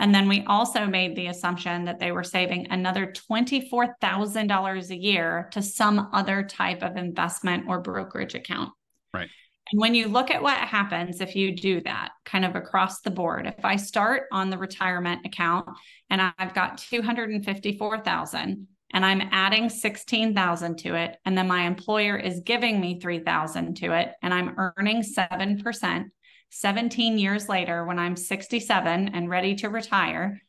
And 0.00 0.14
then 0.14 0.28
we 0.28 0.42
also 0.46 0.86
made 0.86 1.14
the 1.14 1.26
assumption 1.26 1.84
that 1.84 2.00
they 2.00 2.10
were 2.10 2.24
saving 2.24 2.68
another 2.70 3.12
$24,000 3.30 4.90
a 4.90 4.96
year 4.96 5.48
to 5.52 5.60
some 5.60 6.08
other 6.12 6.42
type 6.42 6.82
of 6.82 6.96
investment 6.96 7.66
or 7.68 7.80
brokerage 7.80 8.34
account. 8.34 8.72
Right. 9.12 9.28
And 9.70 9.80
when 9.80 9.94
you 9.94 10.08
look 10.08 10.30
at 10.30 10.42
what 10.42 10.56
happens 10.56 11.20
if 11.20 11.36
you 11.36 11.54
do 11.54 11.82
that 11.82 12.12
kind 12.24 12.46
of 12.46 12.56
across 12.56 13.02
the 13.02 13.10
board, 13.10 13.46
if 13.46 13.62
I 13.64 13.76
start 13.76 14.22
on 14.32 14.48
the 14.48 14.58
retirement 14.58 15.26
account 15.26 15.68
and 16.08 16.32
I've 16.38 16.54
got 16.54 16.78
254,000 16.78 18.66
and 18.92 19.04
I'm 19.04 19.28
adding 19.30 19.68
16,000 19.68 20.78
to 20.78 20.94
it 20.94 21.18
and 21.24 21.36
then 21.36 21.46
my 21.46 21.66
employer 21.66 22.16
is 22.16 22.40
giving 22.40 22.80
me 22.80 22.98
3,000 22.98 23.76
to 23.76 23.92
it 23.92 24.14
and 24.22 24.32
I'm 24.32 24.56
earning 24.56 25.02
7%, 25.02 26.04
17 26.50 27.18
years 27.18 27.48
later, 27.48 27.84
when 27.84 27.98
I'm 27.98 28.14
67 28.16 29.10
and 29.14 29.30
ready 29.30 29.56
to 29.56 29.68
retire, 29.68 30.40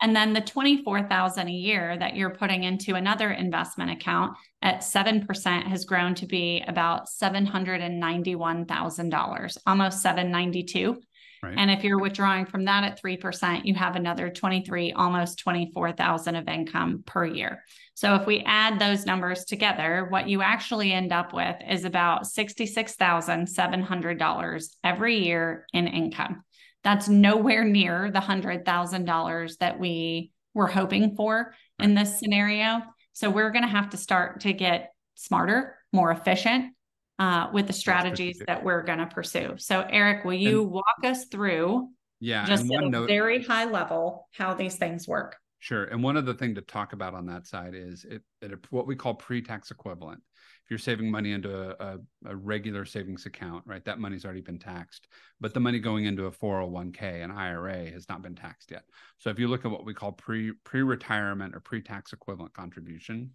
And 0.05 0.15
then 0.15 0.33
the 0.33 0.41
24,000 0.41 1.47
a 1.47 1.51
year 1.51 1.97
that 1.97 2.15
you're 2.15 2.29
putting 2.29 2.63
into 2.63 2.93
another 2.93 3.31
investment 3.31 3.89
account 3.89 4.37
at 4.61 4.81
7% 4.81 5.63
has 5.63 5.83
grown 5.83 6.13
to 6.13 6.27
be 6.27 6.63
about 6.67 7.07
$791,000, 7.07 9.57
almost 9.65 10.03
792. 10.03 11.01
Right. 11.41 11.55
And 11.57 11.71
if 11.71 11.83
you're 11.83 11.97
withdrawing 11.97 12.45
from 12.45 12.65
that 12.65 12.83
at 12.83 13.01
3%, 13.01 13.65
you 13.65 13.73
have 13.73 13.95
another 13.95 14.29
23, 14.29 14.91
almost 14.91 15.39
24,000 15.39 16.35
of 16.35 16.47
income 16.47 17.01
per 17.07 17.25
year. 17.25 17.63
So 17.95 18.13
if 18.13 18.27
we 18.27 18.43
add 18.45 18.77
those 18.77 19.07
numbers 19.07 19.45
together, 19.45 20.05
what 20.11 20.29
you 20.29 20.43
actually 20.43 20.91
end 20.91 21.13
up 21.13 21.33
with 21.33 21.55
is 21.67 21.83
about 21.83 22.25
$66,700 22.25 24.67
every 24.83 25.25
year 25.25 25.65
in 25.73 25.87
income. 25.87 26.43
That's 26.85 27.09
nowhere 27.09 27.65
near 27.65 28.11
the 28.11 28.19
$100,000 28.19 29.57
that 29.57 29.79
we 29.79 30.31
were 30.53 30.67
hoping 30.67 31.15
for 31.15 31.55
in 31.79 31.95
this 31.95 32.19
scenario. 32.19 32.83
So 33.13 33.31
we're 33.31 33.49
going 33.49 33.63
to 33.63 33.67
have 33.69 33.89
to 33.89 33.97
start 33.97 34.41
to 34.41 34.53
get 34.53 34.93
smarter, 35.15 35.77
more 35.91 36.11
efficient 36.11 36.75
uh, 37.17 37.47
with 37.51 37.65
the 37.65 37.73
strategies 37.73 38.39
that 38.45 38.63
we're 38.63 38.83
going 38.83 38.99
to 38.99 39.07
pursue. 39.07 39.55
So, 39.57 39.81
Eric, 39.81 40.25
will 40.25 40.33
you 40.33 40.61
and, 40.61 40.71
walk 40.71 41.03
us 41.03 41.25
through? 41.25 41.89
Yeah, 42.19 42.45
just 42.45 42.71
at 42.71 42.83
a 42.83 42.89
note, 42.89 43.07
very 43.07 43.43
high 43.43 43.65
level 43.65 44.29
how 44.31 44.53
these 44.53 44.75
things 44.75 45.07
work. 45.07 45.37
Sure. 45.59 45.85
And 45.85 46.03
one 46.03 46.17
other 46.17 46.33
thing 46.33 46.55
to 46.55 46.61
talk 46.61 46.93
about 46.93 47.13
on 47.13 47.25
that 47.27 47.47
side 47.47 47.73
is 47.73 48.05
it, 48.05 48.21
it 48.41 48.51
what 48.69 48.87
we 48.87 48.95
call 48.95 49.15
pre-tax 49.15 49.71
equivalent 49.71 50.21
if 50.65 50.71
you're 50.71 50.79
saving 50.79 51.11
money 51.11 51.31
into 51.31 51.75
a, 51.79 51.99
a, 52.25 52.35
regular 52.35 52.85
savings 52.85 53.27
account, 53.27 53.63
right, 53.67 53.85
that 53.85 53.99
money's 53.99 54.25
already 54.25 54.41
been 54.41 54.57
taxed. 54.57 55.07
But 55.39 55.53
the 55.53 55.59
money 55.59 55.77
going 55.77 56.05
into 56.05 56.25
a 56.25 56.31
401k, 56.31 57.23
an 57.23 57.29
IRA, 57.29 57.91
has 57.91 58.09
not 58.09 58.23
been 58.23 58.33
taxed 58.33 58.71
yet. 58.71 58.81
So 59.19 59.29
if 59.29 59.37
you 59.37 59.47
look 59.47 59.63
at 59.63 59.69
what 59.69 59.85
we 59.85 59.93
call 59.93 60.11
pre 60.11 60.53
pre 60.63 60.81
retirement 60.81 61.55
or 61.55 61.59
pre 61.59 61.83
tax 61.83 62.13
equivalent 62.13 62.53
contribution, 62.53 63.29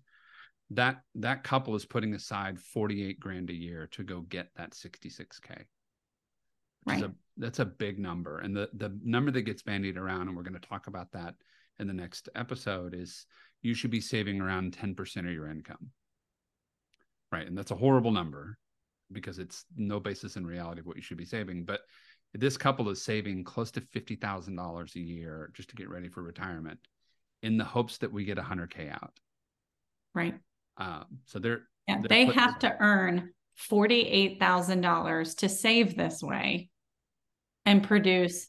that 0.71 1.03
that 1.17 1.45
couple 1.45 1.77
is 1.77 1.85
putting 1.85 2.15
aside 2.15 2.59
48 2.59 3.21
grand 3.21 3.50
a 3.50 3.55
year 3.55 3.87
to 3.93 4.03
go 4.03 4.23
get 4.23 4.49
that 4.57 4.73
66k 4.73 5.65
right. 6.87 7.03
A, 7.03 7.12
that's 7.37 7.59
a 7.59 7.65
big 7.65 7.99
number 7.99 8.39
and 8.39 8.57
the 8.57 8.69
the 8.75 8.97
number 9.03 9.33
that 9.33 9.43
gets 9.43 9.62
bandied 9.62 9.97
around 9.97 10.29
and 10.29 10.37
we're 10.37 10.45
going 10.45 10.55
to 10.59 10.69
talk 10.69 10.87
about 10.87 11.11
that 11.11 11.35
in 11.81 11.87
the 11.87 11.95
next 11.95 12.29
episode 12.35 12.95
is 12.95 13.27
you 13.63 13.75
should 13.75 13.91
be 13.91 14.01
saving 14.01 14.41
around 14.41 14.77
10% 14.77 15.17
of 15.19 15.33
your 15.33 15.51
income. 15.51 15.91
Right 17.33 17.47
and 17.47 17.57
that's 17.57 17.71
a 17.71 17.77
horrible 17.77 18.11
number 18.11 18.59
because 19.13 19.39
it's 19.39 19.65
no 19.77 19.99
basis 19.99 20.37
in 20.37 20.47
reality 20.47 20.81
of 20.81 20.87
what 20.87 20.97
you 20.97 21.03
should 21.03 21.17
be 21.17 21.25
saving 21.25 21.65
but 21.65 21.81
this 22.35 22.57
couple 22.57 22.89
is 22.91 23.03
saving 23.03 23.45
close 23.45 23.71
to 23.73 23.81
$50,000 23.81 24.95
a 24.95 25.01
year 25.01 25.51
just 25.55 25.71
to 25.71 25.77
get 25.77 25.89
ready 25.89 26.09
for 26.09 26.23
retirement 26.23 26.79
in 27.43 27.57
the 27.57 27.65
hopes 27.65 27.99
that 27.99 28.13
we 28.13 28.25
get 28.25 28.39
100k 28.39 28.93
out. 28.93 29.19
Right. 30.15 30.35
Um, 30.77 31.07
so 31.25 31.39
they're, 31.39 31.63
yeah, 31.89 31.99
they're 32.01 32.09
they 32.09 32.25
have 32.27 32.59
to 32.61 32.77
earn 32.79 33.31
$48,000 33.71 35.37
to 35.39 35.49
save 35.49 35.97
this 35.97 36.23
way 36.23 36.69
and 37.67 37.83
produce 37.83 38.49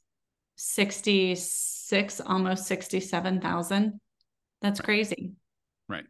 66 0.62 2.22
almost 2.22 2.68
67,000. 2.68 4.00
That's 4.62 4.80
right. 4.80 4.86
crazy. 4.86 5.34
Right. 5.89 6.06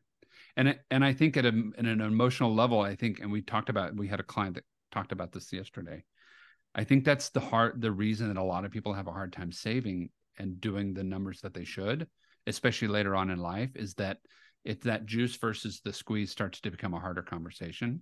And 0.58 0.78
and 0.90 1.06
I 1.06 1.14
think 1.14 1.38
at, 1.38 1.46
a, 1.46 1.72
at 1.78 1.86
an 1.86 2.02
emotional 2.02 2.54
level 2.54 2.82
I 2.82 2.96
think 2.96 3.22
and 3.22 3.32
we 3.32 3.42
talked 3.42 3.70
about 3.70 3.96
we 3.96 4.10
had 4.10 4.20
a 4.20 4.24
client 4.24 4.56
that 4.56 4.66
talked 4.92 5.14
about 5.14 5.32
this 5.32 5.54
yesterday. 5.54 6.04
I 6.76 6.84
think 6.84 7.06
that's 7.06 7.30
the 7.30 7.40
hard 7.40 7.82
the 7.82 7.92
reason 7.92 8.28
that 8.28 8.38
a 8.38 8.44
lot 8.44 8.66
of 8.66 8.72
people 8.72 8.94
have 8.94 9.08
a 9.08 9.12
hard 9.12 9.32
time 9.32 9.52
saving 9.52 10.10
and 10.38 10.60
doing 10.60 10.94
the 10.94 11.04
numbers 11.04 11.42
that 11.42 11.54
they 11.54 11.64
should, 11.64 12.08
especially 12.46 12.90
later 12.90 13.16
on 13.16 13.30
in 13.30 13.40
life, 13.40 13.72
is 13.76 13.94
that 13.96 14.18
if 14.66 14.82
that 14.82 15.06
juice 15.06 15.36
versus 15.38 15.82
the 15.84 15.94
squeeze 15.94 16.30
starts 16.30 16.60
to 16.62 16.72
become 16.72 16.94
a 16.94 17.00
harder 17.00 17.22
conversation. 17.22 18.02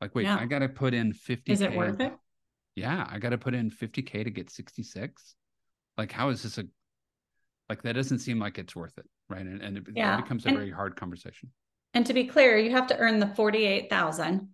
Like, 0.00 0.14
wait, 0.14 0.24
yeah. 0.24 0.38
I 0.38 0.46
got 0.46 0.60
to 0.60 0.68
put 0.68 0.94
in 0.94 1.12
50. 1.12 1.52
Is 1.52 1.60
it 1.60 1.74
worth 1.74 2.00
it? 2.00 2.12
Yeah, 2.76 3.06
I 3.10 3.18
got 3.18 3.30
to 3.30 3.38
put 3.38 3.54
in 3.54 3.70
50K 3.70 4.24
to 4.24 4.30
get 4.30 4.50
66. 4.50 5.34
Like, 5.98 6.12
how 6.12 6.30
is 6.30 6.42
this 6.42 6.58
a, 6.58 6.64
like, 7.68 7.82
that 7.82 7.94
doesn't 7.94 8.20
seem 8.20 8.38
like 8.38 8.58
it's 8.58 8.74
worth 8.74 8.96
it. 8.96 9.04
Right. 9.28 9.42
And, 9.42 9.60
and 9.60 9.76
it, 9.76 9.84
yeah. 9.94 10.16
it 10.16 10.22
becomes 10.22 10.46
a 10.46 10.48
and, 10.48 10.56
very 10.56 10.70
hard 10.70 10.96
conversation. 10.96 11.50
And 11.92 12.06
to 12.06 12.14
be 12.14 12.24
clear, 12.24 12.56
you 12.56 12.70
have 12.70 12.86
to 12.86 12.96
earn 12.96 13.18
the 13.18 13.26
48,000, 13.26 14.48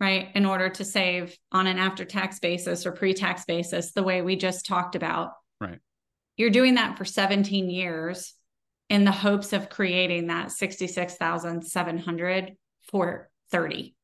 right, 0.00 0.28
in 0.34 0.44
order 0.44 0.68
to 0.68 0.84
save 0.84 1.34
on 1.52 1.66
an 1.66 1.78
after 1.78 2.04
tax 2.04 2.40
basis 2.40 2.84
or 2.84 2.92
pre 2.92 3.14
tax 3.14 3.46
basis, 3.46 3.92
the 3.92 4.02
way 4.02 4.20
we 4.20 4.36
just 4.36 4.66
talked 4.66 4.96
about. 4.96 5.32
Right. 5.60 5.78
You're 6.36 6.50
doing 6.50 6.74
that 6.74 6.98
for 6.98 7.04
17 7.04 7.70
years 7.70 8.34
in 8.88 9.04
the 9.04 9.12
hopes 9.12 9.52
of 9.52 9.68
creating 9.68 10.28
that 10.28 10.50
66,700 10.50 12.56
for 12.90 13.28
30. 13.50 13.94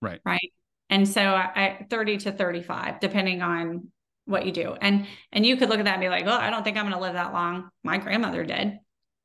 Right. 0.00 0.20
Right. 0.24 0.52
And 0.90 1.08
so 1.08 1.22
I 1.22 1.86
30 1.88 2.18
to 2.18 2.32
35 2.32 3.00
depending 3.00 3.40
on 3.40 3.88
what 4.26 4.46
you 4.46 4.52
do. 4.52 4.74
And 4.80 5.06
and 5.32 5.44
you 5.44 5.56
could 5.56 5.68
look 5.68 5.78
at 5.78 5.84
that 5.84 5.94
and 5.94 6.00
be 6.00 6.08
like, 6.08 6.26
"Oh, 6.26 6.32
I 6.32 6.50
don't 6.50 6.62
think 6.62 6.76
I'm 6.76 6.84
going 6.84 6.94
to 6.94 7.00
live 7.00 7.14
that 7.14 7.32
long. 7.32 7.70
My 7.82 7.98
grandmother 7.98 8.44
did." 8.44 8.78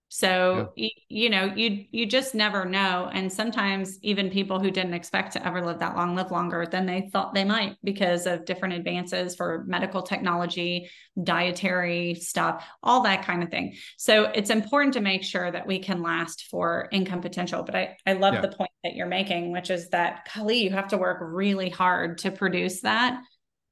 So 0.10 0.72
yeah. 0.76 0.88
you, 1.10 1.24
you 1.24 1.30
know, 1.30 1.52
you 1.54 1.86
you 1.92 2.06
just 2.06 2.34
never 2.34 2.64
know. 2.64 3.10
And 3.12 3.32
sometimes 3.32 4.00
even 4.04 4.30
people 4.30 4.60
who 4.60 4.72
didn't 4.72 4.94
expect 4.94 5.34
to 5.34 5.46
ever 5.46 5.66
live 5.66 5.80
that 5.80 5.98
long 5.98 6.16
live 6.16 6.32
longer 6.32 6.66
than 6.66 6.86
they 6.86 7.10
thought 7.12 7.34
they 7.34 7.44
might 7.44 7.76
because 7.84 8.26
of 8.26 8.46
different 8.46 8.76
advances 8.76 9.36
for 9.36 9.66
medical 9.68 10.02
technology, 10.02 10.90
dietary 11.22 12.14
stuff, 12.16 12.66
all 12.82 13.04
that 13.04 13.26
kind 13.26 13.44
of 13.44 13.50
thing. 13.50 13.76
So 13.98 14.26
it's 14.26 14.50
important 14.50 14.94
to 14.94 15.02
make 15.02 15.24
sure 15.24 15.52
that 15.52 15.68
we 15.68 15.80
can 15.80 16.02
last 16.02 16.48
for 16.50 16.88
income 16.94 17.20
potential. 17.20 17.64
But 17.64 17.76
I, 17.76 17.98
I 18.06 18.14
love 18.14 18.36
yeah. 18.36 18.42
the 18.42 18.56
point 18.56 18.72
that 18.86 18.96
you're 18.96 19.08
making, 19.08 19.52
which 19.52 19.70
is 19.70 19.90
that 19.90 20.26
Kali, 20.26 20.64
you 20.64 20.70
have 20.70 20.88
to 20.90 20.98
work 20.98 21.18
really 21.22 21.70
hard 21.70 22.20
to 22.20 22.32
produce 22.32 22.82
that. 22.82 23.22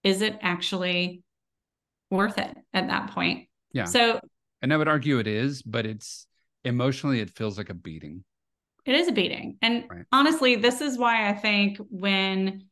Is 0.05 0.21
it 0.21 0.37
actually 0.41 1.23
worth 2.09 2.37
it 2.37 2.55
at 2.73 2.87
that 2.87 3.11
point? 3.11 3.49
Yeah. 3.73 3.85
So 3.85 4.21
and 4.61 4.73
I 4.73 4.77
would 4.77 4.87
argue 4.87 5.19
it 5.19 5.27
is, 5.27 5.61
but 5.61 5.85
it's 5.85 6.27
emotionally, 6.63 7.19
it 7.19 7.29
feels 7.29 7.57
like 7.57 7.69
a 7.69 7.73
beating. 7.73 8.23
It 8.85 8.95
is 8.95 9.07
a 9.07 9.11
beating. 9.11 9.57
And 9.61 9.85
right. 9.89 10.05
honestly, 10.11 10.55
this 10.55 10.79
is 10.79 10.97
why 10.97 11.29
I 11.29 11.33
think 11.33 11.77
when 11.89 12.65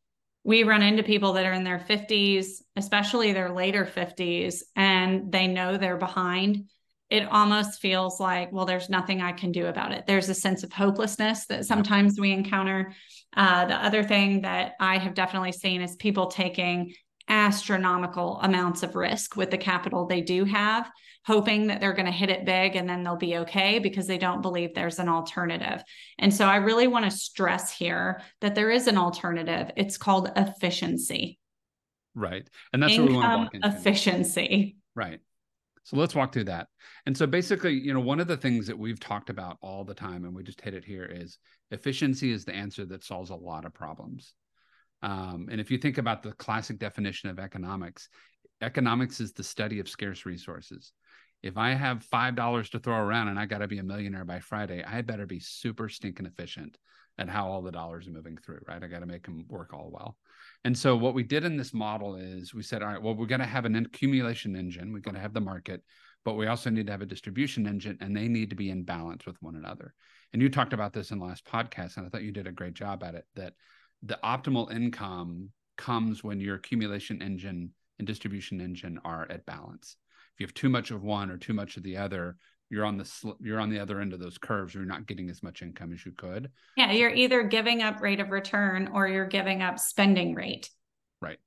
we 0.44 0.64
run 0.64 0.82
into 0.82 1.04
people 1.04 1.34
that 1.34 1.46
are 1.46 1.54
in 1.54 1.64
their 1.64 1.80
50s, 1.80 2.62
especially 2.76 3.34
their 3.34 3.52
later 3.52 3.86
50s, 3.86 4.64
and 4.76 5.32
they 5.32 5.48
know 5.48 5.78
they're 5.78 5.98
behind, 5.98 6.70
it 7.10 7.28
almost 7.30 7.80
feels 7.80 8.20
like, 8.20 8.52
well, 8.52 8.66
there's 8.66 8.90
nothing 8.90 9.22
I 9.22 9.32
can 9.32 9.52
do 9.52 9.68
about 9.68 9.92
it. 9.92 10.06
There's 10.08 10.30
a 10.30 10.34
sense 10.34 10.64
of 10.64 10.74
hopelessness 10.74 11.46
that 11.46 11.66
sometimes 11.66 12.20
we 12.20 12.32
encounter. 12.32 12.94
Uh, 13.36 13.66
the 13.66 13.76
other 13.76 14.04
thing 14.04 14.42
that 14.42 14.74
I 14.80 14.98
have 14.98 15.14
definitely 15.14 15.52
seen 15.52 15.82
is 15.82 15.96
people 15.96 16.28
taking 16.28 16.94
astronomical 17.28 18.40
amounts 18.42 18.84
of 18.84 18.96
risk 18.96 19.36
with 19.36 19.52
the 19.52 19.58
capital 19.58 20.06
they 20.06 20.22
do 20.22 20.46
have, 20.46 20.90
hoping 21.26 21.68
that 21.68 21.80
they're 21.80 21.94
going 21.94 22.06
to 22.06 22.12
hit 22.12 22.30
it 22.30 22.46
big 22.46 22.76
and 22.76 22.88
then 22.88 23.04
they'll 23.04 23.16
be 23.16 23.38
okay 23.38 23.80
because 23.80 24.08
they 24.08 24.18
don't 24.18 24.42
believe 24.42 24.74
there's 24.74 25.00
an 25.00 25.10
alternative. 25.10 25.82
And 26.20 26.34
so 26.34 26.46
I 26.46 26.58
really 26.58 26.88
want 26.88 27.06
to 27.06 27.12
stress 27.12 27.72
here 27.72 28.22
that 28.42 28.56
there 28.56 28.72
is 28.72 28.88
an 28.88 28.98
alternative. 28.98 29.72
It's 29.78 29.98
called 29.98 30.32
efficiency. 30.36 31.40
Right. 32.16 32.48
And 32.74 32.84
that's 32.84 32.94
Income 32.94 33.06
what 33.06 33.12
we 33.12 33.18
want 33.18 33.32
to 33.32 33.38
walk 33.38 33.56
into. 33.56 33.80
Efficiency. 33.80 34.78
Right. 34.96 35.20
So 35.86 35.98
let's 35.98 36.16
walk 36.16 36.32
through 36.32 36.46
that. 36.46 36.68
And 37.06 37.18
so 37.18 37.28
basically, 37.28 37.74
you 37.74 37.94
know, 37.94 38.00
one 38.00 38.20
of 38.20 38.28
the 38.28 38.38
things 38.38 38.68
that 38.68 38.78
we've 38.78 39.00
talked 39.00 39.30
about 39.30 39.58
all 39.62 39.84
the 39.84 39.94
time, 39.94 40.24
and 40.24 40.34
we 40.34 40.44
just 40.44 40.62
hit 40.62 40.74
it 40.74 40.86
here, 40.86 41.04
is 41.06 41.38
efficiency 41.72 42.32
is 42.32 42.46
the 42.46 42.56
answer 42.56 42.86
that 42.86 43.04
solves 43.04 43.32
a 43.32 43.36
lot 43.36 43.66
of 43.66 43.74
problems. 43.74 44.34
Um, 45.04 45.50
and 45.52 45.62
if 45.62 45.70
you 45.70 45.78
think 45.78 46.00
about 46.00 46.24
the 46.24 46.32
classic 46.32 46.80
definition 46.80 47.30
of 47.30 47.38
economics, 47.38 48.10
economics 48.62 49.20
is 49.20 49.34
the 49.34 49.44
study 49.44 49.80
of 49.80 49.90
scarce 49.90 50.26
resources. 50.26 50.94
If 51.44 51.58
I 51.58 51.74
have 51.74 52.04
five 52.06 52.36
dollars 52.36 52.70
to 52.70 52.80
throw 52.80 52.96
around 52.96 53.28
and 53.28 53.38
I 53.38 53.46
got 53.46 53.58
to 53.60 53.68
be 53.68 53.80
a 53.80 53.84
millionaire 53.84 54.24
by 54.24 54.40
Friday, 54.40 54.82
I 54.82 55.02
better 55.02 55.26
be 55.26 55.42
super 55.42 55.90
stinking 55.90 56.26
efficient 56.26 56.78
at 57.18 57.30
how 57.30 57.48
all 57.48 57.62
the 57.62 57.72
dollars 57.72 58.08
are 58.08 58.12
moving 58.12 58.38
through, 58.38 58.62
right? 58.68 58.82
I 58.82 58.88
got 58.88 59.02
to 59.02 59.06
make 59.06 59.26
them 59.26 59.46
work 59.50 59.74
all 59.74 59.92
well. 59.94 60.18
And 60.64 60.76
so 60.76 60.96
what 60.96 61.14
we 61.14 61.22
did 61.22 61.44
in 61.44 61.58
this 61.58 61.74
model 61.74 62.16
is 62.16 62.54
we 62.54 62.64
said, 62.64 62.82
all 62.82 62.88
right, 62.88 63.02
well, 63.02 63.14
we're 63.14 63.28
going 63.28 63.42
to 63.42 63.46
have 63.46 63.66
an 63.66 63.76
accumulation 63.76 64.56
engine, 64.56 64.94
we're 64.94 65.00
going 65.00 65.16
to 65.16 65.22
have 65.22 65.34
the 65.34 65.42
market, 65.42 65.84
but 66.24 66.36
we 66.36 66.48
also 66.48 66.70
need 66.70 66.88
to 66.88 66.94
have 66.94 67.02
a 67.02 67.06
distribution 67.06 67.68
engine, 67.68 67.98
and 68.00 68.16
they 68.16 68.30
need 68.30 68.50
to 68.50 68.56
be 68.56 68.70
in 68.70 68.84
balance 68.84 69.26
with 69.26 69.36
one 69.42 69.56
another. 69.56 69.94
And 70.32 70.42
you 70.42 70.50
talked 70.50 70.74
about 70.74 70.94
this 70.94 71.12
in 71.12 71.20
the 71.20 71.26
last 71.26 71.46
podcast, 71.46 71.98
and 71.98 72.06
I 72.06 72.10
thought 72.10 72.24
you 72.24 72.32
did 72.32 72.48
a 72.48 72.52
great 72.52 72.74
job 72.74 73.04
at 73.04 73.16
it. 73.16 73.26
That 73.36 73.54
the 74.04 74.20
optimal 74.24 74.72
income 74.72 75.50
comes 75.78 76.24
when 76.24 76.40
your 76.40 76.56
accumulation 76.56 77.22
engine 77.22 77.72
and 78.00 78.08
distribution 78.08 78.62
engine 78.62 79.00
are 79.04 79.28
at 79.30 79.46
balance. 79.46 79.96
If 80.34 80.42
you 80.42 80.48
have 80.48 80.54
too 80.54 80.70
much 80.70 80.92
of 80.92 81.04
one 81.04 81.30
or 81.30 81.38
too 81.38 81.54
much 81.54 81.78
of 81.78 81.84
the 81.84 81.98
other, 81.98 82.38
you're 82.70 82.86
on 82.86 82.98
the 82.98 83.06
sl- 83.06 83.32
you're 83.40 83.60
on 83.60 83.70
the 83.70 83.80
other 83.80 84.00
end 84.00 84.14
of 84.14 84.20
those 84.20 84.38
curves. 84.38 84.74
You're 84.74 84.86
not 84.86 85.06
getting 85.06 85.30
as 85.30 85.44
much 85.44 85.62
income 85.62 85.94
as 85.94 86.06
you 86.06 86.12
could. 86.12 86.50
Yeah, 86.76 86.92
you're 86.92 87.14
either 87.14 87.44
giving 87.44 87.82
up 87.82 88.02
rate 88.02 88.20
of 88.20 88.32
return 88.32 88.90
or 88.94 89.08
you're 89.08 89.28
giving 89.28 89.62
up 89.62 89.80
spending 89.80 90.34
rate. 90.34 90.70
Right. 91.22 91.38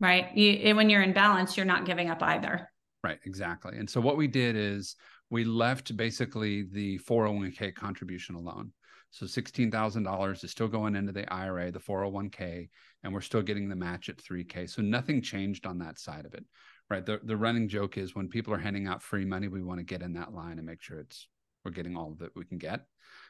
Right. 0.00 0.34
You, 0.34 0.74
when 0.74 0.88
you're 0.88 1.02
in 1.02 1.12
balance, 1.12 1.56
you're 1.56 1.66
not 1.66 1.84
giving 1.84 2.08
up 2.10 2.22
either. 2.22 2.70
Right. 3.04 3.18
Exactly. 3.26 3.76
And 3.76 3.88
so 3.88 4.00
what 4.00 4.16
we 4.16 4.26
did 4.26 4.56
is 4.56 4.96
we 5.30 5.44
left 5.44 5.96
basically 5.96 6.62
the 6.62 6.98
401k 7.00 7.74
contribution 7.74 8.34
alone. 8.34 8.72
So 9.10 9.26
$16,000 9.26 10.44
is 10.44 10.50
still 10.50 10.68
going 10.68 10.94
into 10.94 11.12
the 11.12 11.32
IRA, 11.32 11.70
the 11.70 11.78
401k, 11.78 12.68
and 13.02 13.14
we're 13.14 13.20
still 13.20 13.42
getting 13.42 13.68
the 13.68 13.76
match 13.76 14.08
at 14.08 14.18
3K. 14.18 14.68
So 14.68 14.82
nothing 14.82 15.22
changed 15.22 15.66
on 15.66 15.78
that 15.78 15.98
side 15.98 16.26
of 16.26 16.34
it, 16.34 16.44
right? 16.90 17.04
The, 17.04 17.20
the 17.22 17.36
running 17.36 17.68
joke 17.68 17.96
is 17.96 18.14
when 18.14 18.28
people 18.28 18.52
are 18.52 18.58
handing 18.58 18.86
out 18.86 19.02
free 19.02 19.24
money, 19.24 19.48
we 19.48 19.62
want 19.62 19.78
to 19.78 19.84
get 19.84 20.02
in 20.02 20.12
that 20.14 20.34
line 20.34 20.58
and 20.58 20.66
make 20.66 20.82
sure 20.82 21.00
it's 21.00 21.28
we're 21.64 21.72
getting 21.72 21.96
all 21.96 22.16
that 22.20 22.34
we 22.36 22.44
can 22.44 22.58
get. 22.58 22.82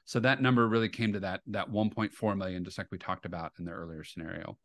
So 0.05 0.21
that 0.21 0.43
number 0.43 0.69
really 0.69 0.91
came 0.91 1.13
to 1.15 1.21
that 1.21 1.41
that 1.47 1.71
1.4 1.71 2.37
million, 2.37 2.65
just 2.65 2.79
like 2.79 2.89
we 2.93 2.99
talked 2.99 3.25
about 3.25 3.53
in 3.59 3.65
the 3.65 3.73
earlier 3.73 4.05
scenario. 4.05 4.59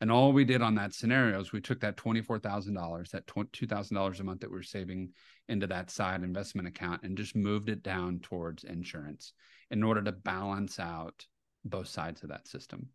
And 0.00 0.12
all 0.12 0.32
we 0.32 0.44
did 0.44 0.62
on 0.62 0.74
that 0.74 0.94
scenario 0.94 1.40
is 1.40 1.52
we 1.52 1.60
took 1.60 1.80
that 1.80 1.96
$24,000, 1.96 3.10
that 3.10 3.26
$2,000 3.26 4.20
a 4.20 4.24
month 4.24 4.40
that 4.40 4.50
we 4.50 4.56
we're 4.56 4.62
saving 4.62 5.10
into 5.48 5.66
that 5.68 5.90
side 5.90 6.22
investment 6.22 6.68
account 6.68 7.02
and 7.02 7.16
just 7.16 7.34
moved 7.34 7.70
it 7.70 7.82
down 7.82 8.20
towards 8.20 8.64
insurance 8.64 9.32
in 9.70 9.82
order 9.82 10.02
to 10.02 10.12
balance 10.12 10.78
out 10.78 11.26
both 11.64 11.88
sides 11.88 12.22
of 12.22 12.28
that 12.28 12.46
system. 12.46 12.88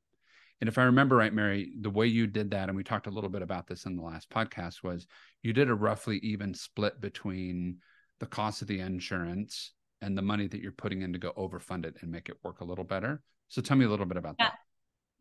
And 0.62 0.68
if 0.68 0.78
I 0.78 0.84
remember 0.84 1.16
right, 1.16 1.34
Mary, 1.34 1.72
the 1.82 1.90
way 1.90 2.06
you 2.06 2.28
did 2.28 2.52
that, 2.52 2.70
and 2.70 2.76
we 2.76 2.84
talked 2.84 3.08
a 3.08 3.12
little 3.12 3.32
bit 3.32 3.42
about 3.42 3.68
this 3.68 3.86
in 3.86 3.96
the 3.96 4.04
last 4.04 4.30
podcast, 4.30 4.84
was 4.84 5.08
you 5.42 5.54
did 5.54 5.70
a 5.70 5.76
roughly 5.76 6.18
even 6.20 6.54
split 6.54 7.02
between 7.02 7.78
the 8.20 8.28
cost 8.28 8.62
of 8.62 8.68
the 8.68 8.80
insurance 8.80 9.74
and 10.02 10.16
the 10.16 10.22
money 10.22 10.48
that 10.48 10.62
you're 10.62 10.72
putting 10.72 11.02
in 11.02 11.14
to 11.14 11.20
go 11.20 11.32
overfund 11.36 11.86
it 11.86 11.96
and 12.02 12.12
make 12.12 12.30
it 12.30 12.38
work 12.44 12.62
a 12.62 12.66
little 12.66 12.84
better. 12.84 13.22
So 13.48 13.62
tell 13.62 13.76
me 13.76 13.86
a 13.86 13.90
little 13.90 14.06
bit 14.06 14.18
about 14.18 14.36
yeah. 14.40 14.50
that. 14.50 14.54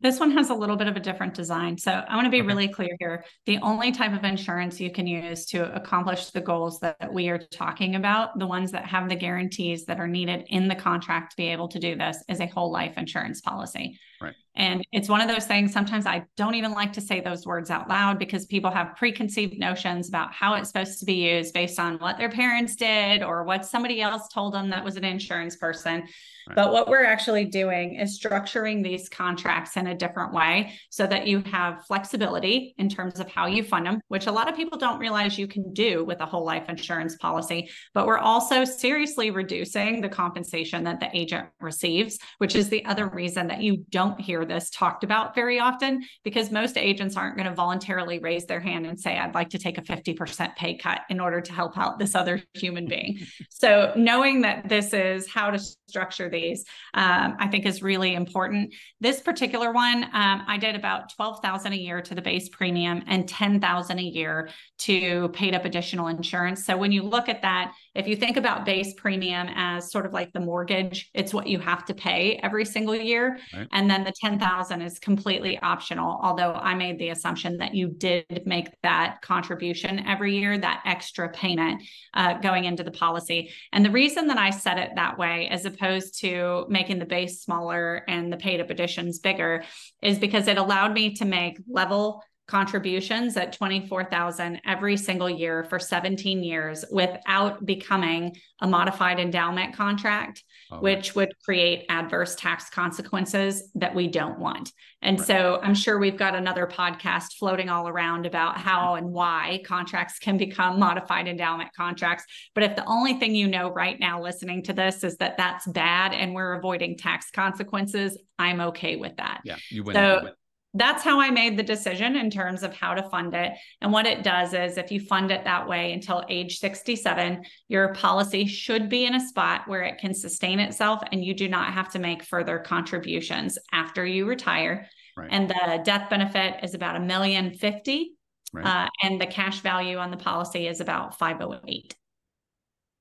This 0.01 0.19
one 0.19 0.31
has 0.31 0.49
a 0.49 0.53
little 0.55 0.75
bit 0.75 0.87
of 0.87 0.95
a 0.95 0.99
different 0.99 1.33
design. 1.33 1.77
So 1.77 1.91
I 1.91 2.15
want 2.15 2.25
to 2.25 2.31
be 2.31 2.39
okay. 2.39 2.47
really 2.47 2.67
clear 2.67 2.95
here. 2.99 3.23
The 3.45 3.59
only 3.59 3.91
type 3.91 4.13
of 4.13 4.23
insurance 4.23 4.79
you 4.79 4.91
can 4.91 5.05
use 5.05 5.45
to 5.47 5.73
accomplish 5.75 6.31
the 6.31 6.41
goals 6.41 6.79
that 6.79 7.13
we 7.13 7.29
are 7.29 7.37
talking 7.37 7.95
about, 7.95 8.39
the 8.39 8.47
ones 8.47 8.71
that 8.71 8.85
have 8.85 9.09
the 9.09 9.15
guarantees 9.15 9.85
that 9.85 9.99
are 9.99 10.07
needed 10.07 10.45
in 10.47 10.67
the 10.67 10.75
contract 10.75 11.31
to 11.31 11.37
be 11.37 11.47
able 11.47 11.67
to 11.69 11.79
do 11.79 11.95
this, 11.95 12.17
is 12.27 12.39
a 12.39 12.47
whole 12.47 12.71
life 12.71 12.97
insurance 12.97 13.41
policy. 13.41 13.99
Right. 14.19 14.33
And 14.55 14.81
mm-hmm. 14.81 14.97
it's 14.97 15.09
one 15.09 15.21
of 15.21 15.27
those 15.27 15.45
things, 15.45 15.71
sometimes 15.71 16.05
I 16.05 16.25
don't 16.37 16.55
even 16.55 16.71
like 16.71 16.93
to 16.93 17.01
say 17.01 17.21
those 17.21 17.45
words 17.45 17.69
out 17.69 17.87
loud 17.87 18.19
because 18.19 18.45
people 18.45 18.71
have 18.71 18.95
preconceived 18.95 19.57
notions 19.57 20.09
about 20.09 20.33
how 20.33 20.55
it's 20.55 20.69
supposed 20.69 20.99
to 20.99 21.05
be 21.05 21.13
used 21.13 21.53
based 21.53 21.79
on 21.79 21.97
what 21.99 22.17
their 22.17 22.29
parents 22.29 22.75
did 22.75 23.23
or 23.23 23.43
what 23.43 23.65
somebody 23.65 24.01
else 24.01 24.27
told 24.27 24.53
them 24.53 24.69
that 24.69 24.83
was 24.83 24.97
an 24.97 25.05
insurance 25.05 25.55
person. 25.55 26.03
Right. 26.47 26.55
But 26.55 26.73
what 26.73 26.89
we're 26.89 27.05
actually 27.05 27.45
doing 27.45 27.95
is 27.95 28.19
structuring 28.19 28.83
these 28.83 29.07
contracts 29.07 29.77
in 29.77 29.87
a 29.87 29.95
different 29.95 30.33
way 30.33 30.73
so 30.89 31.05
that 31.07 31.27
you 31.27 31.41
have 31.51 31.85
flexibility 31.85 32.73
in 32.77 32.89
terms 32.89 33.19
of 33.19 33.29
how 33.29 33.45
you 33.45 33.63
fund 33.63 33.85
them, 33.85 34.01
which 34.07 34.27
a 34.27 34.31
lot 34.31 34.49
of 34.49 34.55
people 34.55 34.77
don't 34.77 34.99
realize 34.99 35.37
you 35.37 35.47
can 35.47 35.71
do 35.73 36.03
with 36.03 36.19
a 36.19 36.25
whole 36.25 36.43
life 36.43 36.67
insurance 36.67 37.15
policy. 37.17 37.69
But 37.93 38.07
we're 38.07 38.17
also 38.17 38.65
seriously 38.65 39.31
reducing 39.31 40.01
the 40.01 40.09
compensation 40.09 40.83
that 40.85 40.99
the 40.99 41.15
agent 41.15 41.47
receives, 41.59 42.17
which 42.39 42.55
is 42.55 42.69
the 42.69 42.85
other 42.85 43.07
reason 43.07 43.47
that 43.47 43.61
you 43.61 43.85
don't 43.89 44.19
hear 44.19 44.40
this 44.45 44.69
talked 44.69 45.03
about 45.03 45.35
very 45.35 45.59
often 45.59 46.03
because 46.23 46.51
most 46.51 46.77
agents 46.77 47.15
aren't 47.15 47.35
going 47.35 47.47
to 47.47 47.53
voluntarily 47.53 48.19
raise 48.19 48.45
their 48.45 48.59
hand 48.59 48.85
and 48.85 48.99
say, 48.99 49.17
I'd 49.17 49.35
like 49.35 49.49
to 49.49 49.59
take 49.59 49.77
a 49.77 49.81
50% 49.81 50.55
pay 50.55 50.77
cut 50.77 51.01
in 51.09 51.19
order 51.19 51.41
to 51.41 51.53
help 51.53 51.77
out 51.77 51.99
this 51.99 52.15
other 52.15 52.41
human 52.53 52.85
being. 52.89 53.19
so 53.49 53.93
knowing 53.95 54.41
that 54.41 54.67
this 54.67 54.93
is 54.93 55.29
how 55.29 55.51
to 55.51 55.59
structure 55.59 56.29
these, 56.29 56.65
um, 56.93 57.35
I 57.39 57.47
think 57.47 57.65
is 57.65 57.83
really 57.83 58.13
important. 58.15 58.73
This 58.99 59.19
particular 59.19 59.71
one, 59.71 60.03
um, 60.03 60.43
I 60.47 60.57
did 60.57 60.75
about 60.75 61.13
12,000 61.15 61.73
a 61.73 61.75
year 61.75 62.01
to 62.01 62.15
the 62.15 62.21
base 62.21 62.49
premium 62.49 63.03
and 63.07 63.27
10,000 63.27 63.99
a 63.99 64.01
year 64.01 64.49
to 64.79 65.29
paid 65.29 65.53
up 65.53 65.65
additional 65.65 66.07
insurance. 66.07 66.65
So 66.65 66.77
when 66.77 66.91
you 66.91 67.03
look 67.03 67.29
at 67.29 67.41
that, 67.41 67.73
if 67.93 68.07
you 68.07 68.15
think 68.15 68.37
about 68.37 68.65
base 68.65 68.93
premium 68.93 69.47
as 69.53 69.91
sort 69.91 70.05
of 70.05 70.13
like 70.13 70.31
the 70.31 70.39
mortgage, 70.39 71.09
it's 71.13 71.33
what 71.33 71.47
you 71.47 71.59
have 71.59 71.83
to 71.85 71.93
pay 71.93 72.39
every 72.41 72.63
single 72.63 72.95
year. 72.95 73.37
Right. 73.53 73.67
And 73.73 73.89
then 73.89 74.03
the 74.03 74.13
10,000 74.13 74.81
is 74.81 74.97
completely 74.99 75.59
optional. 75.59 76.19
Although 76.23 76.53
I 76.53 76.73
made 76.73 76.99
the 76.99 77.09
assumption 77.09 77.57
that 77.57 77.75
you 77.75 77.89
did 77.89 78.43
make 78.45 78.69
that 78.83 79.21
contribution 79.21 80.05
every 80.07 80.37
year, 80.37 80.57
that 80.57 80.81
extra 80.85 81.29
payment 81.29 81.83
uh, 82.13 82.35
going 82.35 82.63
into 82.63 82.83
the 82.83 82.91
policy. 82.91 83.51
And 83.73 83.83
the 83.83 83.91
reason 83.91 84.27
that 84.27 84.37
I 84.37 84.51
set 84.51 84.77
it 84.77 84.91
that 84.95 85.17
way, 85.17 85.49
as 85.49 85.65
opposed 85.65 86.19
to 86.21 86.65
making 86.69 86.99
the 86.99 87.05
base 87.05 87.41
smaller 87.41 88.03
and 88.07 88.31
the 88.31 88.37
paid 88.37 88.61
up 88.61 88.69
additions 88.69 89.19
bigger, 89.19 89.63
is 90.01 90.17
because 90.17 90.47
it 90.47 90.57
allowed 90.57 90.93
me 90.93 91.15
to 91.15 91.25
make 91.25 91.59
level 91.67 92.23
contributions 92.51 93.37
at 93.37 93.53
24,000 93.53 94.61
every 94.65 94.97
single 94.97 95.29
year 95.29 95.63
for 95.63 95.79
17 95.79 96.43
years 96.43 96.83
without 96.91 97.65
becoming 97.65 98.35
a 98.59 98.67
modified 98.67 99.19
endowment 99.19 99.73
contract 99.73 100.43
oh. 100.69 100.79
which 100.81 101.15
would 101.15 101.31
create 101.45 101.85
adverse 101.87 102.35
tax 102.35 102.69
consequences 102.69 103.71
that 103.75 103.95
we 103.95 104.09
don't 104.09 104.37
want. 104.37 104.73
And 105.01 105.17
right. 105.17 105.25
so 105.25 105.59
I'm 105.63 105.73
sure 105.73 105.97
we've 105.97 106.17
got 106.17 106.35
another 106.35 106.67
podcast 106.67 107.37
floating 107.39 107.69
all 107.69 107.87
around 107.87 108.25
about 108.25 108.57
how 108.57 108.95
and 108.95 109.07
why 109.07 109.61
contracts 109.65 110.19
can 110.19 110.37
become 110.37 110.77
modified 110.77 111.29
endowment 111.29 111.69
contracts, 111.75 112.25
but 112.53 112.65
if 112.65 112.75
the 112.75 112.85
only 112.85 113.13
thing 113.13 113.33
you 113.33 113.47
know 113.47 113.71
right 113.71 113.97
now 113.97 114.21
listening 114.21 114.61
to 114.63 114.73
this 114.73 115.05
is 115.05 115.15
that 115.17 115.37
that's 115.37 115.65
bad 115.67 116.13
and 116.13 116.35
we're 116.35 116.53
avoiding 116.53 116.97
tax 116.97 117.31
consequences, 117.31 118.17
I'm 118.37 118.59
okay 118.59 118.97
with 118.97 119.15
that. 119.17 119.39
Yeah, 119.45 119.55
you 119.69 119.85
win. 119.85 119.95
So 119.95 120.17
you 120.17 120.23
win 120.25 120.33
that's 120.73 121.03
how 121.03 121.19
I 121.19 121.29
made 121.31 121.57
the 121.57 121.63
decision 121.63 122.15
in 122.15 122.29
terms 122.29 122.63
of 122.63 122.73
how 122.73 122.93
to 122.93 123.03
fund 123.09 123.33
it. 123.33 123.51
And 123.81 123.91
what 123.91 124.05
it 124.05 124.23
does 124.23 124.53
is 124.53 124.77
if 124.77 124.91
you 124.91 125.01
fund 125.01 125.29
it 125.29 125.43
that 125.43 125.67
way 125.67 125.91
until 125.91 126.23
age 126.29 126.59
67, 126.59 127.43
your 127.67 127.93
policy 127.93 128.45
should 128.45 128.87
be 128.87 129.05
in 129.05 129.15
a 129.15 129.27
spot 129.27 129.67
where 129.67 129.83
it 129.83 129.97
can 129.97 130.13
sustain 130.13 130.59
itself 130.59 131.01
and 131.11 131.23
you 131.25 131.33
do 131.33 131.49
not 131.49 131.73
have 131.73 131.91
to 131.91 131.99
make 131.99 132.23
further 132.23 132.57
contributions 132.59 133.57
after 133.73 134.05
you 134.05 134.25
retire. 134.25 134.87
Right. 135.17 135.29
And 135.29 135.49
the 135.49 135.81
death 135.83 136.09
benefit 136.09 136.63
is 136.63 136.73
about 136.73 136.95
a 136.95 137.01
million 137.01 137.53
fifty. 137.53 138.13
Right. 138.53 138.65
Uh, 138.65 138.89
and 139.03 139.19
the 139.19 139.27
cash 139.27 139.61
value 139.61 139.97
on 139.97 140.11
the 140.11 140.17
policy 140.17 140.67
is 140.67 140.81
about 140.81 141.17
508. 141.17 141.95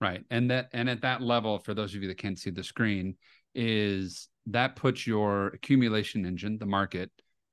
Right. 0.01 0.23
And 0.31 0.51
that 0.51 0.69
and 0.73 0.89
at 0.89 1.03
that 1.03 1.23
level, 1.23 1.59
for 1.59 1.75
those 1.75 1.95
of 1.95 2.03
you 2.03 2.09
that 2.09 2.19
can't 2.19 2.39
see 2.39 2.51
the 2.51 2.63
screen, 2.63 3.17
is 3.55 4.29
that 4.47 4.77
puts 4.77 5.07
your 5.07 5.49
accumulation 5.49 6.25
engine, 6.25 6.59
the 6.59 6.67
market, 6.67 7.11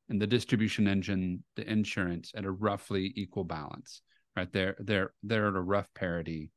and 0.10 0.22
the 0.22 0.28
distribution 0.28 0.88
engine, 0.88 1.43
the 1.56 1.70
insurance 1.70 2.32
at 2.36 2.46
a 2.46 2.52
roughly 2.52 3.12
equal 3.15 3.43
balance, 3.43 4.02
right? 4.36 4.52
They're 4.52 4.76
they're 4.80 5.13
they're 5.24 5.50
at 5.50 5.56
a 5.56 5.62
rough 5.62 5.88
parity, 5.93 6.52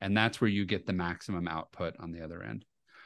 and 0.00 0.16
that's 0.16 0.40
where 0.40 0.50
you 0.50 0.64
get 0.64 0.86
the 0.86 0.92
maximum 0.92 1.48
output 1.48 1.94
on 2.00 2.12
the 2.12 2.22
other 2.22 2.42
end. 2.42 2.64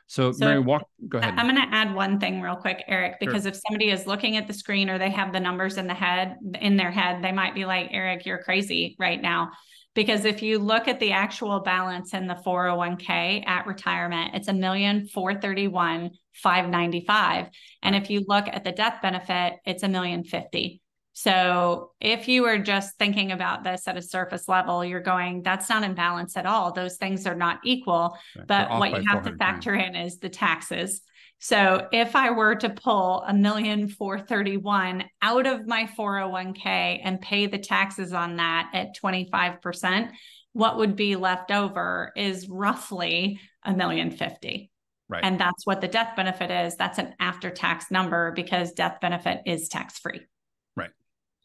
So, 0.09 0.33
so 0.33 0.47
Mary, 0.47 0.61
walk. 0.61 0.89
Go 1.07 1.19
ahead. 1.19 1.35
I'm 1.37 1.47
going 1.47 1.57
to 1.57 1.77
add 1.77 1.95
one 1.95 2.19
thing 2.19 2.41
real 2.41 2.57
quick, 2.57 2.83
Eric, 2.89 3.17
because 3.21 3.43
sure. 3.43 3.53
if 3.53 3.61
somebody 3.69 3.91
is 3.91 4.07
looking 4.07 4.39
at 4.39 4.47
the 4.47 4.55
screen 4.55 4.89
or 4.89 4.99
they 4.99 5.11
have 5.11 5.35
the 5.35 5.41
numbers 5.41 5.77
in 5.77 5.87
the 5.87 5.95
head 5.95 6.37
in 6.61 6.79
their 6.79 6.91
head, 6.91 7.23
they 7.23 7.33
might 7.33 7.55
be 7.55 7.67
like, 7.67 7.89
"Eric, 7.91 8.25
you're 8.25 8.43
crazy 8.43 8.97
right 8.99 9.21
now." 9.21 9.51
Because 9.99 10.25
if 10.25 10.45
you 10.45 10.61
look 10.61 10.87
at 10.87 11.01
the 11.01 11.11
actual 11.11 11.59
balance 11.59 12.15
in 12.15 12.29
the 12.29 12.37
401k 12.37 13.45
at 13.45 13.67
retirement, 13.67 14.37
it's 14.37 14.47
a 14.47 14.53
million 14.53 15.09
four 15.09 15.35
thirty 15.35 15.67
one 15.67 16.13
595 16.35 17.49
and 17.83 17.97
if 17.97 18.09
you 18.09 18.25
look 18.29 18.47
at 18.47 18.63
the 18.63 18.71
death 18.71 19.03
benefit 19.03 19.55
it's 19.65 19.83
a 19.83 19.89
million 19.89 20.23
fifty. 20.23 20.81
So 21.15 21.91
if 22.01 22.29
you 22.29 22.43
were 22.43 22.59
just 22.59 22.97
thinking 22.97 23.33
about 23.33 23.65
this 23.65 23.89
at 23.89 23.97
a 23.97 24.03
surface 24.03 24.47
level 24.47 24.85
you're 24.85 25.01
going 25.01 25.43
that's 25.43 25.69
not 25.69 25.83
in 25.83 25.95
balance 25.95 26.37
at 26.37 26.47
all. 26.47 26.71
Those 26.71 26.97
things 26.97 27.27
are 27.27 27.35
not 27.35 27.59
equal. 27.65 28.17
Right. 28.37 28.47
but 28.47 28.71
what 28.71 28.93
you 28.93 29.03
have 29.09 29.25
to 29.25 29.35
factor 29.35 29.75
in 29.75 29.97
is 29.97 30.19
the 30.19 30.29
taxes 30.29 31.01
so 31.39 31.87
if 31.93 32.17
I 32.17 32.31
were 32.31 32.57
to 32.57 32.71
pull 32.71 33.23
a 33.27 33.33
million 33.33 33.89
four 33.89 34.19
thirty 34.19 34.57
one 34.57 35.05
out 35.23 35.47
of 35.47 35.67
my 35.67 35.89
401k 35.99 37.01
and 37.03 37.21
pay 37.21 37.47
the 37.47 37.59
taxes 37.59 38.13
on 38.13 38.37
that 38.37 38.71
at 38.75 38.97
25%, 38.97 40.11
what 40.53 40.79
would 40.79 40.97
be 40.97 41.15
left 41.15 41.53
over 41.53 42.13
is 42.17 42.49
roughly 42.49 43.41
a 43.65 43.73
million 43.73 44.11
fifty. 44.11 44.71
Right. 45.09 45.25
And 45.25 45.41
that's 45.41 45.65
what 45.65 45.81
the 45.81 45.89
death 45.89 46.17
benefit 46.17 46.51
is. 46.51 46.77
That's 46.77 46.99
an 46.99 47.15
after 47.19 47.51
tax 47.51 47.91
number 47.91 48.33
because 48.33 48.73
death 48.73 48.99
benefit 49.01 49.41
is 49.47 49.69
tax 49.69 49.99
free. 49.99 50.21
Right. 50.77 50.91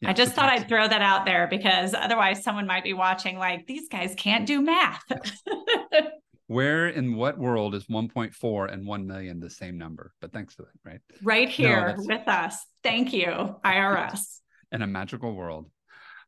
Yeah, 0.00 0.10
I 0.10 0.12
just 0.12 0.34
thought 0.34 0.50
I'd 0.50 0.68
throw 0.68 0.86
that 0.86 1.00
out 1.00 1.24
there 1.24 1.46
because 1.48 1.94
otherwise 1.94 2.44
someone 2.44 2.66
might 2.66 2.84
be 2.84 2.92
watching 2.92 3.38
like 3.38 3.66
these 3.66 3.88
guys 3.88 4.14
can't 4.18 4.44
do 4.46 4.60
math. 4.60 5.02
Where 6.46 6.88
in 6.88 7.16
what 7.16 7.38
world 7.38 7.74
is 7.74 7.86
1.4 7.86 8.72
and 8.72 8.86
1 8.86 9.06
million 9.06 9.40
the 9.40 9.48
same 9.48 9.78
number? 9.78 10.12
But 10.20 10.32
thanks 10.32 10.54
for 10.54 10.62
that, 10.62 10.90
right? 10.90 11.00
Right 11.22 11.48
here 11.48 11.94
no, 11.96 12.04
with 12.04 12.28
us. 12.28 12.58
Thank 12.82 13.12
you, 13.12 13.56
IRS. 13.64 14.40
in 14.72 14.82
a 14.82 14.86
magical 14.86 15.34
world. 15.34 15.70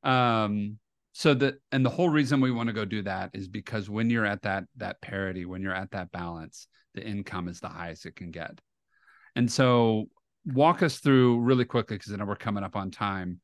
Um, 0.03 0.79
so 1.13 1.35
the 1.35 1.59
and 1.73 1.85
the 1.85 1.91
whole 1.91 2.09
reason 2.09 2.41
we 2.41 2.53
want 2.53 2.69
to 2.69 2.75
go 2.75 2.85
do 2.85 3.03
that 3.03 3.31
is 3.33 3.49
because 3.49 3.89
when 3.91 4.11
you're 4.11 4.27
at 4.27 4.43
that 4.43 4.65
that 4.77 5.01
parity, 5.01 5.45
when 5.45 5.63
you're 5.63 5.75
at 5.75 5.91
that 5.93 6.13
balance, 6.13 6.67
the 6.95 7.07
income 7.07 7.49
is 7.49 7.61
the 7.61 7.69
highest 7.69 8.07
it 8.07 8.17
can 8.17 8.31
get. 8.31 8.61
And 9.35 9.51
so 9.51 10.07
walk 10.45 10.83
us 10.83 10.99
through 10.99 11.41
really 11.41 11.65
quickly 11.65 11.97
because 11.97 12.13
I 12.13 12.17
know 12.17 12.25
we're 12.25 12.37
coming 12.37 12.65
up 12.65 12.77
on 12.77 12.91
time 12.91 13.41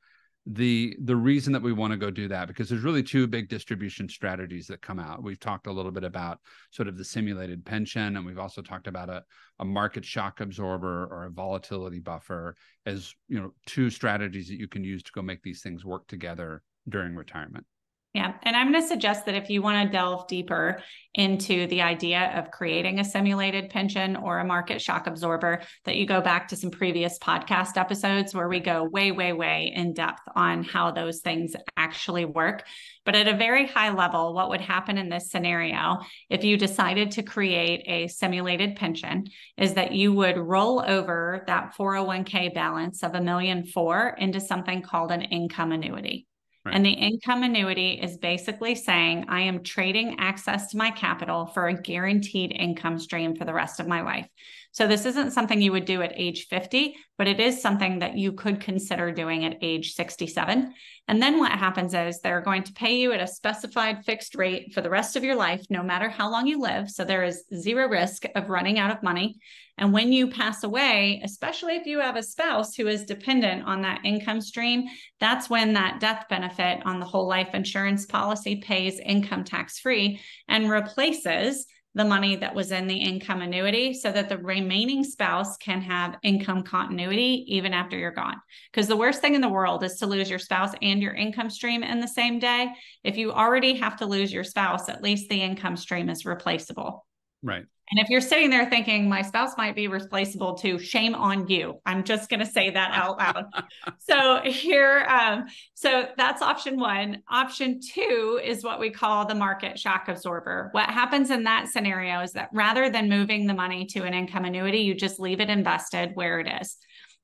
the 0.46 0.96
the 1.04 1.14
reason 1.14 1.52
that 1.52 1.62
we 1.62 1.72
want 1.72 1.92
to 1.92 1.96
go 1.96 2.10
do 2.10 2.26
that 2.26 2.48
because 2.48 2.68
there's 2.68 2.82
really 2.82 3.02
two 3.02 3.28
big 3.28 3.48
distribution 3.48 4.08
strategies 4.08 4.66
that 4.66 4.82
come 4.82 4.98
out. 4.98 5.22
We've 5.22 5.38
talked 5.38 5.68
a 5.68 5.72
little 5.72 5.92
bit 5.92 6.02
about 6.02 6.40
sort 6.72 6.88
of 6.88 6.98
the 6.98 7.04
simulated 7.04 7.64
pension 7.64 8.16
and 8.16 8.26
we've 8.26 8.40
also 8.40 8.60
talked 8.60 8.88
about 8.88 9.08
a, 9.08 9.22
a 9.60 9.64
market 9.64 10.04
shock 10.04 10.40
absorber 10.40 11.06
or 11.12 11.24
a 11.24 11.30
volatility 11.30 12.00
buffer 12.00 12.56
as 12.86 13.14
you 13.28 13.40
know 13.40 13.52
two 13.66 13.88
strategies 13.88 14.48
that 14.48 14.58
you 14.58 14.66
can 14.66 14.82
use 14.82 15.02
to 15.04 15.12
go 15.14 15.22
make 15.22 15.42
these 15.42 15.62
things 15.62 15.84
work 15.84 16.06
together 16.08 16.62
during 16.88 17.14
retirement 17.14 17.64
yeah. 18.14 18.34
And 18.42 18.54
I'm 18.54 18.70
going 18.70 18.82
to 18.82 18.86
suggest 18.86 19.24
that 19.24 19.34
if 19.34 19.48
you 19.48 19.62
want 19.62 19.86
to 19.86 19.92
delve 19.92 20.28
deeper 20.28 20.82
into 21.14 21.66
the 21.68 21.80
idea 21.80 22.30
of 22.36 22.50
creating 22.50 23.00
a 23.00 23.04
simulated 23.04 23.70
pension 23.70 24.16
or 24.16 24.38
a 24.38 24.44
market 24.44 24.82
shock 24.82 25.06
absorber, 25.06 25.62
that 25.86 25.96
you 25.96 26.06
go 26.06 26.20
back 26.20 26.48
to 26.48 26.56
some 26.56 26.70
previous 26.70 27.18
podcast 27.18 27.78
episodes 27.78 28.34
where 28.34 28.50
we 28.50 28.60
go 28.60 28.84
way, 28.84 29.12
way, 29.12 29.32
way 29.32 29.72
in 29.74 29.94
depth 29.94 30.20
on 30.36 30.62
how 30.62 30.90
those 30.90 31.20
things 31.20 31.56
actually 31.78 32.26
work. 32.26 32.64
But 33.06 33.16
at 33.16 33.28
a 33.28 33.36
very 33.36 33.66
high 33.66 33.94
level, 33.94 34.34
what 34.34 34.50
would 34.50 34.60
happen 34.60 34.98
in 34.98 35.08
this 35.08 35.30
scenario 35.30 36.00
if 36.28 36.44
you 36.44 36.58
decided 36.58 37.12
to 37.12 37.22
create 37.22 37.82
a 37.86 38.08
simulated 38.08 38.76
pension 38.76 39.24
is 39.56 39.72
that 39.74 39.92
you 39.92 40.12
would 40.12 40.36
roll 40.36 40.84
over 40.86 41.44
that 41.46 41.74
401k 41.78 42.52
balance 42.52 43.02
of 43.02 43.14
a 43.14 43.22
million 43.22 43.64
four 43.64 44.14
into 44.18 44.38
something 44.38 44.82
called 44.82 45.12
an 45.12 45.22
income 45.22 45.72
annuity. 45.72 46.26
Right. 46.64 46.76
And 46.76 46.86
the 46.86 46.90
income 46.92 47.42
annuity 47.42 48.00
is 48.00 48.18
basically 48.18 48.76
saying 48.76 49.24
I 49.28 49.40
am 49.40 49.64
trading 49.64 50.16
access 50.20 50.70
to 50.70 50.76
my 50.76 50.92
capital 50.92 51.46
for 51.46 51.66
a 51.66 51.74
guaranteed 51.80 52.52
income 52.52 53.00
stream 53.00 53.34
for 53.34 53.44
the 53.44 53.52
rest 53.54 53.80
of 53.80 53.88
my 53.88 54.02
life. 54.02 54.28
So 54.72 54.86
this 54.86 55.04
isn't 55.04 55.32
something 55.32 55.60
you 55.60 55.72
would 55.72 55.84
do 55.84 56.00
at 56.00 56.14
age 56.16 56.46
50, 56.48 56.96
but 57.18 57.28
it 57.28 57.40
is 57.40 57.60
something 57.60 57.98
that 57.98 58.16
you 58.16 58.32
could 58.32 58.58
consider 58.58 59.12
doing 59.12 59.44
at 59.44 59.58
age 59.60 59.92
67. 59.92 60.72
And 61.08 61.22
then 61.22 61.38
what 61.38 61.52
happens 61.52 61.92
is 61.92 62.20
they're 62.20 62.40
going 62.40 62.62
to 62.64 62.72
pay 62.72 62.96
you 62.96 63.12
at 63.12 63.20
a 63.20 63.26
specified 63.26 64.02
fixed 64.06 64.34
rate 64.34 64.72
for 64.72 64.80
the 64.80 64.88
rest 64.88 65.14
of 65.14 65.24
your 65.24 65.36
life, 65.36 65.62
no 65.68 65.82
matter 65.82 66.08
how 66.08 66.30
long 66.30 66.46
you 66.46 66.58
live. 66.58 66.88
So 66.88 67.04
there 67.04 67.22
is 67.22 67.44
zero 67.54 67.86
risk 67.86 68.24
of 68.34 68.48
running 68.48 68.78
out 68.78 68.90
of 68.90 69.02
money. 69.02 69.36
And 69.76 69.92
when 69.92 70.10
you 70.10 70.28
pass 70.28 70.64
away, 70.64 71.20
especially 71.22 71.76
if 71.76 71.86
you 71.86 71.98
have 71.98 72.16
a 72.16 72.22
spouse 72.22 72.74
who 72.74 72.86
is 72.86 73.04
dependent 73.04 73.64
on 73.64 73.82
that 73.82 74.00
income 74.04 74.40
stream, 74.40 74.84
that's 75.20 75.50
when 75.50 75.74
that 75.74 76.00
death 76.00 76.26
benefit 76.30 76.80
on 76.86 76.98
the 76.98 77.06
whole 77.06 77.28
life 77.28 77.54
insurance 77.54 78.06
policy 78.06 78.56
pays 78.56 78.98
income 79.00 79.44
tax 79.44 79.78
free 79.78 80.20
and 80.48 80.70
replaces 80.70 81.66
the 81.94 82.04
money 82.04 82.36
that 82.36 82.54
was 82.54 82.72
in 82.72 82.86
the 82.86 82.96
income 82.96 83.42
annuity 83.42 83.92
so 83.92 84.10
that 84.10 84.28
the 84.28 84.38
remaining 84.38 85.04
spouse 85.04 85.56
can 85.58 85.80
have 85.82 86.16
income 86.22 86.62
continuity 86.62 87.44
even 87.48 87.74
after 87.74 87.98
you're 87.98 88.10
gone. 88.10 88.36
Because 88.70 88.88
the 88.88 88.96
worst 88.96 89.20
thing 89.20 89.34
in 89.34 89.40
the 89.40 89.48
world 89.48 89.84
is 89.84 89.96
to 89.96 90.06
lose 90.06 90.30
your 90.30 90.38
spouse 90.38 90.72
and 90.80 91.02
your 91.02 91.14
income 91.14 91.50
stream 91.50 91.82
in 91.82 92.00
the 92.00 92.08
same 92.08 92.38
day. 92.38 92.68
If 93.04 93.16
you 93.16 93.32
already 93.32 93.74
have 93.74 93.96
to 93.98 94.06
lose 94.06 94.32
your 94.32 94.44
spouse, 94.44 94.88
at 94.88 95.02
least 95.02 95.28
the 95.28 95.42
income 95.42 95.76
stream 95.76 96.08
is 96.08 96.24
replaceable. 96.24 97.04
Right. 97.42 97.64
And 97.90 98.00
if 98.00 98.08
you're 98.08 98.22
sitting 98.22 98.48
there 98.48 98.70
thinking 98.70 99.08
my 99.08 99.20
spouse 99.20 99.56
might 99.58 99.74
be 99.74 99.86
replaceable 99.86 100.54
too, 100.54 100.78
shame 100.78 101.14
on 101.14 101.48
you. 101.48 101.80
I'm 101.84 102.04
just 102.04 102.30
going 102.30 102.40
to 102.40 102.46
say 102.46 102.70
that 102.70 102.92
out 102.92 103.18
loud. 103.18 103.44
so 103.98 104.40
here, 104.44 105.06
um, 105.10 105.44
so 105.74 106.08
that's 106.16 106.40
option 106.40 106.78
one. 106.78 107.22
Option 107.30 107.80
two 107.80 108.40
is 108.42 108.64
what 108.64 108.80
we 108.80 108.90
call 108.90 109.26
the 109.26 109.34
market 109.34 109.78
shock 109.78 110.08
absorber. 110.08 110.70
What 110.72 110.88
happens 110.88 111.30
in 111.30 111.44
that 111.44 111.68
scenario 111.68 112.20
is 112.20 112.32
that 112.32 112.48
rather 112.54 112.88
than 112.88 113.10
moving 113.10 113.46
the 113.46 113.54
money 113.54 113.84
to 113.86 114.04
an 114.04 114.14
income 114.14 114.46
annuity, 114.46 114.78
you 114.78 114.94
just 114.94 115.20
leave 115.20 115.40
it 115.40 115.50
invested 115.50 116.12
where 116.14 116.40
it 116.40 116.48
is. 116.62 116.78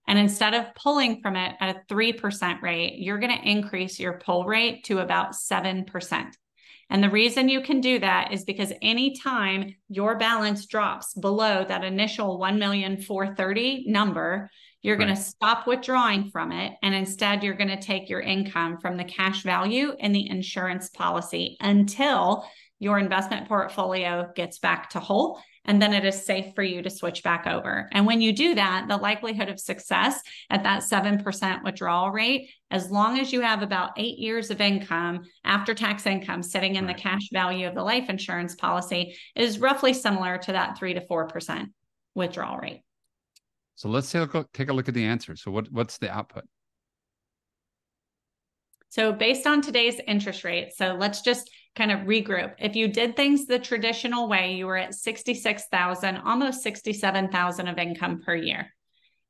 And 0.06 0.18
instead 0.18 0.54
of 0.54 0.74
pulling 0.74 1.20
from 1.20 1.36
it 1.36 1.54
at 1.60 1.76
a 1.76 1.94
3% 1.94 2.62
rate, 2.62 2.98
you're 2.98 3.18
going 3.18 3.36
to 3.36 3.48
increase 3.48 4.00
your 4.00 4.18
pull 4.18 4.44
rate 4.44 4.84
to 4.84 4.98
about 4.98 5.32
7%. 5.32 6.32
And 6.90 7.02
the 7.02 7.10
reason 7.10 7.48
you 7.48 7.60
can 7.60 7.80
do 7.80 7.98
that 7.98 8.32
is 8.32 8.44
because 8.44 8.72
anytime 8.80 9.74
your 9.88 10.16
balance 10.16 10.66
drops 10.66 11.14
below 11.14 11.64
that 11.68 11.84
initial 11.84 12.38
1,430 12.38 13.84
number, 13.88 14.50
you're 14.82 14.96
right. 14.96 15.04
going 15.04 15.16
to 15.16 15.22
stop 15.22 15.66
withdrawing 15.66 16.30
from 16.30 16.52
it. 16.52 16.74
And 16.82 16.94
instead, 16.94 17.42
you're 17.42 17.54
going 17.54 17.68
to 17.68 17.80
take 17.80 18.08
your 18.08 18.20
income 18.20 18.78
from 18.80 18.96
the 18.96 19.04
cash 19.04 19.42
value 19.42 19.92
in 19.98 20.12
the 20.12 20.28
insurance 20.28 20.88
policy 20.88 21.56
until 21.60 22.44
your 22.78 22.98
investment 22.98 23.48
portfolio 23.48 24.30
gets 24.34 24.58
back 24.58 24.90
to 24.90 25.00
whole 25.00 25.40
and 25.68 25.80
then 25.82 25.92
it 25.92 26.04
is 26.04 26.24
safe 26.24 26.54
for 26.54 26.62
you 26.62 26.80
to 26.80 26.88
switch 26.88 27.22
back 27.22 27.46
over. 27.46 27.90
And 27.92 28.06
when 28.06 28.22
you 28.22 28.32
do 28.32 28.54
that, 28.54 28.86
the 28.88 28.96
likelihood 28.96 29.50
of 29.50 29.60
success 29.60 30.18
at 30.48 30.62
that 30.62 30.82
7% 30.82 31.62
withdrawal 31.62 32.10
rate, 32.10 32.48
as 32.70 32.90
long 32.90 33.20
as 33.20 33.34
you 33.34 33.42
have 33.42 33.62
about 33.62 33.90
eight 33.98 34.18
years 34.18 34.50
of 34.50 34.62
income, 34.62 35.24
after 35.44 35.74
tax 35.74 36.06
income 36.06 36.42
sitting 36.42 36.76
in 36.76 36.86
right. 36.86 36.96
the 36.96 37.02
cash 37.02 37.28
value 37.30 37.68
of 37.68 37.74
the 37.74 37.82
life 37.82 38.08
insurance 38.08 38.54
policy, 38.54 39.14
is 39.36 39.58
roughly 39.58 39.92
similar 39.92 40.38
to 40.38 40.52
that 40.52 40.78
3 40.78 40.94
to 40.94 41.02
4% 41.02 41.66
withdrawal 42.14 42.56
rate. 42.56 42.80
So 43.74 43.90
let's 43.90 44.10
take 44.10 44.34
a, 44.34 44.46
take 44.54 44.70
a 44.70 44.72
look 44.72 44.88
at 44.88 44.94
the 44.94 45.04
answer. 45.04 45.36
So 45.36 45.50
what, 45.50 45.70
what's 45.70 45.98
the 45.98 46.10
output? 46.10 46.44
So 48.88 49.12
based 49.12 49.46
on 49.46 49.60
today's 49.60 50.00
interest 50.06 50.44
rate, 50.44 50.72
so 50.74 50.96
let's 50.98 51.20
just 51.20 51.50
kind 51.78 51.92
of 51.92 52.00
regroup. 52.00 52.54
If 52.58 52.76
you 52.76 52.88
did 52.88 53.16
things 53.16 53.46
the 53.46 53.58
traditional 53.58 54.28
way, 54.28 54.54
you 54.54 54.66
were 54.66 54.76
at 54.76 54.94
66,000, 54.94 56.16
almost 56.18 56.62
67,000 56.62 57.68
of 57.68 57.78
income 57.78 58.20
per 58.20 58.34
year. 58.34 58.74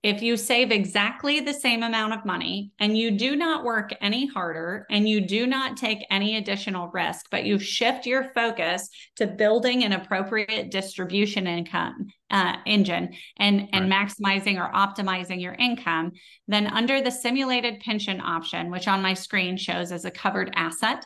If 0.04 0.22
you 0.22 0.36
save 0.36 0.70
exactly 0.70 1.40
the 1.40 1.52
same 1.52 1.82
amount 1.82 2.12
of 2.12 2.24
money 2.24 2.70
and 2.78 2.96
you 2.96 3.10
do 3.10 3.34
not 3.34 3.64
work 3.64 3.92
any 4.00 4.26
harder 4.26 4.86
and 4.90 5.08
you 5.08 5.20
do 5.20 5.44
not 5.44 5.76
take 5.76 6.06
any 6.08 6.36
additional 6.36 6.88
risk, 6.88 7.26
but 7.32 7.44
you 7.44 7.58
shift 7.58 8.06
your 8.06 8.30
focus 8.32 8.88
to 9.16 9.26
building 9.26 9.82
an 9.82 9.92
appropriate 9.92 10.70
distribution 10.70 11.48
income 11.48 12.06
uh, 12.30 12.56
engine 12.64 13.12
and, 13.38 13.68
and 13.72 13.90
maximizing 13.90 14.56
or 14.56 14.72
optimizing 14.72 15.42
your 15.42 15.54
income, 15.54 16.12
then 16.46 16.68
under 16.68 17.00
the 17.00 17.10
simulated 17.10 17.80
pension 17.80 18.20
option, 18.20 18.70
which 18.70 18.86
on 18.86 19.02
my 19.02 19.14
screen 19.14 19.56
shows 19.56 19.90
as 19.90 20.04
a 20.04 20.12
covered 20.12 20.52
asset, 20.54 21.04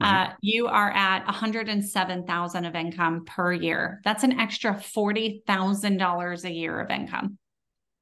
uh, 0.00 0.28
you 0.40 0.66
are 0.66 0.90
at 0.90 1.24
107,000 1.24 2.64
of 2.64 2.74
income 2.74 3.24
per 3.24 3.52
year. 3.52 4.00
That's 4.04 4.24
an 4.24 4.38
extra 4.40 4.74
$40,000 4.74 6.44
a 6.44 6.52
year 6.52 6.80
of 6.80 6.90
income 6.90 7.38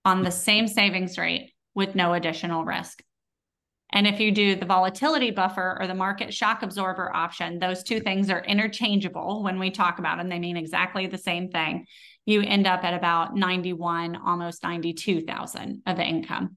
on 0.05 0.23
the 0.23 0.31
same 0.31 0.67
savings 0.67 1.19
rate 1.19 1.53
with 1.75 1.95
no 1.95 2.15
additional 2.15 2.65
risk. 2.65 3.03
And 3.93 4.07
if 4.07 4.21
you 4.21 4.33
do 4.33 4.57
the 4.57 4.65
volatility 4.65 5.31
buffer 5.31 5.77
or 5.79 5.87
the 5.87 5.95
market 5.95 6.33
shock 6.33 6.63
absorber 6.63 7.15
option, 7.15 7.59
those 7.59 7.83
two 7.83 8.01
things 8.01 8.31
are 8.31 8.43
interchangeable 8.43 9.43
when 9.43 9.59
we 9.59 9.71
talk 9.71 9.99
about 9.99 10.17
them. 10.17 10.31
They 10.31 10.39
mean 10.39 10.57
exactly 10.57 11.07
the 11.07 11.19
same 11.19 11.51
thing. 11.51 11.87
You 12.25 12.41
end 12.41 12.67
up 12.67 12.85
at 12.85 12.95
about 12.95 13.37
91, 13.37 14.17
almost 14.17 14.63
92,000 14.63 15.83
of 15.85 15.99
income. 16.01 16.57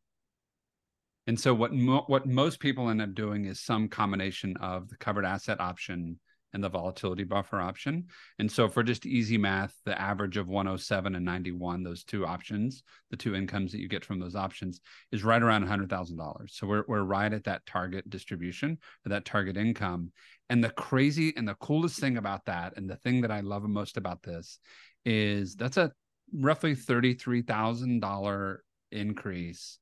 And 1.27 1.39
so 1.39 1.53
what 1.53 1.73
mo- 1.73 2.03
what 2.07 2.27
most 2.27 2.59
people 2.59 2.89
end 2.89 3.01
up 3.01 3.13
doing 3.15 3.45
is 3.45 3.59
some 3.59 3.87
combination 3.87 4.55
of 4.57 4.89
the 4.89 4.97
covered 4.97 5.25
asset 5.25 5.59
option 5.59 6.19
and 6.55 6.63
the 6.63 6.69
volatility 6.69 7.25
buffer 7.25 7.59
option. 7.59 8.05
And 8.39 8.49
so 8.49 8.69
for 8.69 8.81
just 8.81 9.05
easy 9.05 9.37
math, 9.37 9.75
the 9.85 9.99
average 9.99 10.37
of 10.37 10.47
107 10.47 11.13
and 11.13 11.25
91, 11.25 11.83
those 11.83 12.05
two 12.05 12.25
options, 12.25 12.81
the 13.11 13.17
two 13.17 13.35
incomes 13.35 13.73
that 13.73 13.81
you 13.81 13.89
get 13.89 14.05
from 14.05 14.19
those 14.19 14.35
options 14.35 14.79
is 15.11 15.25
right 15.25 15.43
around 15.43 15.67
$100,000. 15.67 16.49
So 16.49 16.65
we're 16.65 16.85
we're 16.87 17.03
right 17.03 17.33
at 17.33 17.43
that 17.43 17.65
target 17.65 18.09
distribution 18.09 18.77
or 19.05 19.09
that 19.09 19.25
target 19.25 19.57
income. 19.57 20.13
And 20.49 20.63
the 20.63 20.69
crazy 20.69 21.33
and 21.35 21.47
the 21.47 21.55
coolest 21.55 21.99
thing 21.99 22.17
about 22.17 22.45
that 22.45 22.77
and 22.77 22.89
the 22.89 22.95
thing 22.97 23.21
that 23.21 23.31
I 23.31 23.41
love 23.41 23.63
the 23.63 23.67
most 23.67 23.97
about 23.97 24.23
this 24.23 24.59
is 25.03 25.55
that's 25.55 25.77
a 25.77 25.91
roughly 26.33 26.75
$33,000 26.75 28.57
increase 28.91 29.79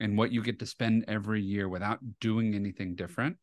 and 0.00 0.18
what 0.18 0.32
you 0.32 0.42
get 0.42 0.58
to 0.58 0.66
spend 0.66 1.04
every 1.08 1.42
year 1.42 1.68
without 1.68 1.98
doing 2.20 2.54
anything 2.54 2.94
different. 2.94 3.36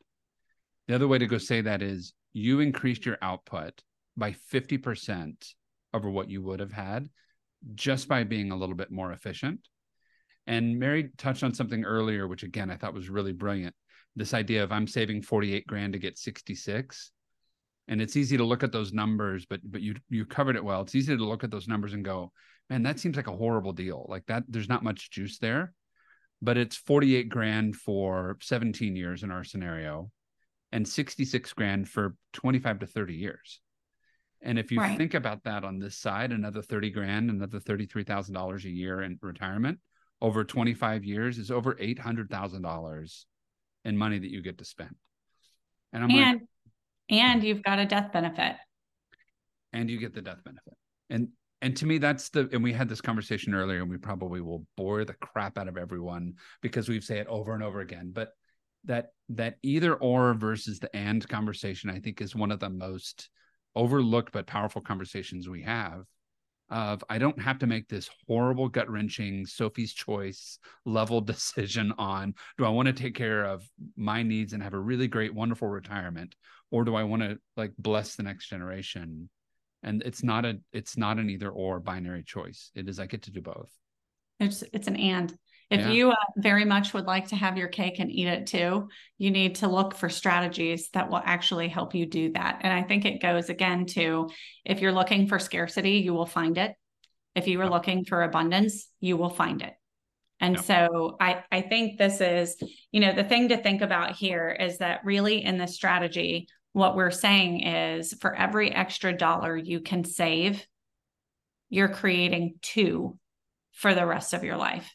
The 0.87 0.95
other 0.95 1.07
way 1.07 1.17
to 1.17 1.27
go 1.27 1.37
say 1.37 1.61
that 1.61 1.81
is 1.81 2.13
you 2.33 2.59
increased 2.59 3.05
your 3.05 3.17
output 3.21 3.81
by 4.17 4.35
50% 4.53 5.33
over 5.93 6.09
what 6.09 6.29
you 6.29 6.41
would 6.41 6.59
have 6.59 6.71
had 6.71 7.09
just 7.75 8.07
by 8.07 8.23
being 8.23 8.51
a 8.51 8.55
little 8.55 8.75
bit 8.75 8.91
more 8.91 9.11
efficient. 9.11 9.59
And 10.47 10.79
Mary 10.79 11.11
touched 11.17 11.43
on 11.43 11.53
something 11.53 11.85
earlier, 11.85 12.27
which 12.27 12.43
again 12.43 12.71
I 12.71 12.77
thought 12.77 12.93
was 12.93 13.09
really 13.09 13.33
brilliant. 13.33 13.75
This 14.15 14.33
idea 14.33 14.63
of 14.63 14.71
I'm 14.71 14.87
saving 14.87 15.21
48 15.21 15.67
grand 15.67 15.93
to 15.93 15.99
get 15.99 16.17
66. 16.17 17.11
And 17.87 18.01
it's 18.01 18.15
easy 18.15 18.37
to 18.37 18.43
look 18.43 18.63
at 18.63 18.71
those 18.71 18.93
numbers, 18.93 19.45
but 19.45 19.59
but 19.63 19.81
you 19.81 19.95
you 20.09 20.25
covered 20.25 20.55
it 20.55 20.63
well. 20.63 20.81
It's 20.81 20.95
easy 20.95 21.15
to 21.15 21.25
look 21.25 21.43
at 21.43 21.51
those 21.51 21.67
numbers 21.67 21.93
and 21.93 22.05
go, 22.05 22.31
man, 22.69 22.83
that 22.83 22.99
seems 22.99 23.15
like 23.15 23.27
a 23.27 23.35
horrible 23.35 23.73
deal. 23.73 24.05
Like 24.09 24.25
that, 24.27 24.43
there's 24.47 24.69
not 24.69 24.83
much 24.83 25.11
juice 25.11 25.37
there 25.39 25.73
but 26.41 26.57
it's 26.57 26.75
48 26.75 27.29
grand 27.29 27.75
for 27.75 28.37
17 28.41 28.95
years 28.95 29.23
in 29.23 29.31
our 29.31 29.43
scenario 29.43 30.11
and 30.71 30.87
66 30.87 31.53
grand 31.53 31.87
for 31.87 32.15
25 32.33 32.79
to 32.79 32.87
30 32.87 33.15
years. 33.15 33.59
And 34.41 34.57
if 34.57 34.71
you 34.71 34.79
right. 34.79 34.97
think 34.97 35.13
about 35.13 35.43
that 35.43 35.63
on 35.63 35.77
this 35.77 35.97
side, 35.97 36.31
another 36.31 36.61
30 36.61 36.89
grand, 36.89 37.29
another 37.29 37.59
$33,000 37.59 38.65
a 38.65 38.69
year 38.69 39.01
in 39.01 39.19
retirement 39.21 39.79
over 40.21 40.43
25 40.43 41.03
years 41.03 41.37
is 41.37 41.51
over 41.51 41.75
$800,000 41.75 43.23
in 43.85 43.97
money 43.97 44.19
that 44.19 44.31
you 44.31 44.41
get 44.41 44.57
to 44.59 44.65
spend. 44.65 44.95
And 45.93 46.03
I'm 46.03 46.11
and, 46.11 46.39
like, 46.39 46.41
and 47.09 47.43
you've 47.43 47.63
got 47.63 47.79
a 47.79 47.85
death 47.85 48.11
benefit. 48.11 48.55
And 49.73 49.89
you 49.89 49.99
get 49.99 50.13
the 50.13 50.21
death 50.21 50.43
benefit. 50.43 50.73
And 51.09 51.29
and 51.61 51.77
to 51.77 51.85
me 51.85 51.97
that's 51.97 52.29
the 52.29 52.49
and 52.51 52.63
we 52.63 52.73
had 52.73 52.89
this 52.89 53.01
conversation 53.01 53.53
earlier 53.53 53.81
and 53.81 53.89
we 53.89 53.97
probably 53.97 54.41
will 54.41 54.65
bore 54.75 55.05
the 55.05 55.13
crap 55.13 55.57
out 55.57 55.67
of 55.67 55.77
everyone 55.77 56.33
because 56.61 56.89
we've 56.89 57.03
said 57.03 57.17
it 57.17 57.27
over 57.27 57.53
and 57.53 57.63
over 57.63 57.81
again 57.81 58.11
but 58.13 58.31
that 58.85 59.09
that 59.29 59.57
either 59.63 59.95
or 59.95 60.33
versus 60.33 60.79
the 60.79 60.93
and 60.95 61.27
conversation 61.27 61.89
i 61.89 61.99
think 61.99 62.21
is 62.21 62.35
one 62.35 62.51
of 62.51 62.59
the 62.59 62.69
most 62.69 63.29
overlooked 63.75 64.31
but 64.31 64.47
powerful 64.47 64.81
conversations 64.81 65.47
we 65.47 65.61
have 65.61 66.03
of 66.69 67.03
i 67.09 67.17
don't 67.17 67.39
have 67.39 67.59
to 67.59 67.67
make 67.67 67.87
this 67.87 68.09
horrible 68.27 68.67
gut 68.67 68.89
wrenching 68.89 69.45
sophie's 69.45 69.93
choice 69.93 70.57
level 70.85 71.21
decision 71.21 71.93
on 71.97 72.33
do 72.57 72.65
i 72.65 72.69
want 72.69 72.87
to 72.87 72.93
take 72.93 73.15
care 73.15 73.45
of 73.45 73.63
my 73.95 74.23
needs 74.23 74.53
and 74.53 74.63
have 74.63 74.73
a 74.73 74.79
really 74.79 75.07
great 75.07 75.33
wonderful 75.33 75.67
retirement 75.67 76.35
or 76.71 76.83
do 76.83 76.95
i 76.95 77.03
want 77.03 77.21
to 77.21 77.37
like 77.55 77.71
bless 77.77 78.15
the 78.15 78.23
next 78.23 78.47
generation 78.47 79.29
and 79.83 80.01
it's 80.03 80.23
not 80.23 80.45
a 80.45 80.59
it's 80.71 80.97
not 80.97 81.17
an 81.17 81.29
either 81.29 81.49
or 81.49 81.79
binary 81.79 82.23
choice 82.23 82.71
it 82.75 82.87
is 82.87 82.99
i 82.99 83.05
get 83.05 83.23
to 83.23 83.31
do 83.31 83.41
both 83.41 83.69
it's 84.39 84.63
it's 84.73 84.87
an 84.87 84.95
and 84.95 85.33
if 85.69 85.81
yeah. 85.81 85.91
you 85.91 86.11
uh, 86.11 86.15
very 86.37 86.65
much 86.65 86.93
would 86.93 87.05
like 87.05 87.29
to 87.29 87.35
have 87.35 87.57
your 87.57 87.69
cake 87.69 87.99
and 87.99 88.11
eat 88.11 88.27
it 88.27 88.47
too 88.47 88.87
you 89.17 89.31
need 89.31 89.55
to 89.55 89.67
look 89.67 89.95
for 89.95 90.09
strategies 90.09 90.89
that 90.89 91.09
will 91.09 91.21
actually 91.23 91.69
help 91.69 91.95
you 91.95 92.05
do 92.05 92.31
that 92.33 92.59
and 92.61 92.73
i 92.73 92.81
think 92.81 93.05
it 93.05 93.21
goes 93.21 93.49
again 93.49 93.85
to 93.85 94.29
if 94.65 94.81
you're 94.81 94.91
looking 94.91 95.27
for 95.27 95.39
scarcity 95.39 95.97
you 95.97 96.13
will 96.13 96.25
find 96.25 96.57
it 96.57 96.75
If 97.33 97.47
you 97.47 97.61
are 97.61 97.69
looking 97.69 98.03
for 98.03 98.23
abundance, 98.23 98.89
you 98.99 99.15
will 99.15 99.29
find 99.29 99.61
it. 99.61 99.73
And 100.41 100.55
Yep. 100.55 100.65
so 100.65 101.15
I, 101.19 101.43
I 101.49 101.61
think 101.61 101.97
this 101.97 102.19
is, 102.19 102.57
you 102.91 102.99
know, 102.99 103.13
the 103.13 103.23
thing 103.23 103.49
to 103.49 103.57
think 103.57 103.81
about 103.81 104.17
here 104.17 104.49
is 104.49 104.79
that 104.79 105.05
really 105.05 105.41
in 105.41 105.57
this 105.57 105.73
strategy, 105.75 106.47
what 106.73 106.95
we're 106.95 107.11
saying 107.11 107.65
is 107.67 108.13
for 108.13 108.33
every 108.33 108.71
extra 108.71 109.15
dollar 109.15 109.55
you 109.57 109.81
can 109.81 110.03
save, 110.03 110.65
you're 111.69 111.89
creating 111.89 112.55
two 112.61 113.17
for 113.73 113.93
the 113.93 114.05
rest 114.05 114.33
of 114.33 114.43
your 114.43 114.57
life. 114.57 114.93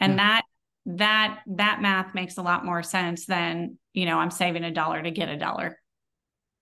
And 0.00 0.12
Yeah. 0.14 0.16
that 0.16 0.42
that 0.84 1.42
that 1.46 1.80
math 1.80 2.12
makes 2.12 2.38
a 2.38 2.42
lot 2.42 2.64
more 2.64 2.82
sense 2.82 3.26
than, 3.26 3.78
you 3.92 4.04
know, 4.04 4.18
I'm 4.18 4.32
saving 4.32 4.64
a 4.64 4.72
dollar 4.72 5.00
to 5.00 5.12
get 5.12 5.28
a 5.28 5.36
dollar. 5.36 5.78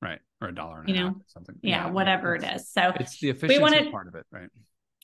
Right. 0.02 0.18
Or 0.42 0.48
a 0.48 0.54
dollar 0.54 0.80
and 0.80 0.88
You 0.90 0.94
a 0.94 0.98
half 0.98 1.06
know? 1.12 1.18
or 1.20 1.24
something. 1.28 1.56
Yeah, 1.62 1.90
whatever 1.90 2.34
it's- 2.34 2.70
So 2.70 2.92
It's 3.00 3.18
the 3.18 3.30
efficiency 3.30 3.62
wanted- 3.62 3.90
part 3.90 4.08
of 4.08 4.14
it, 4.16 4.26
right? 4.30 4.50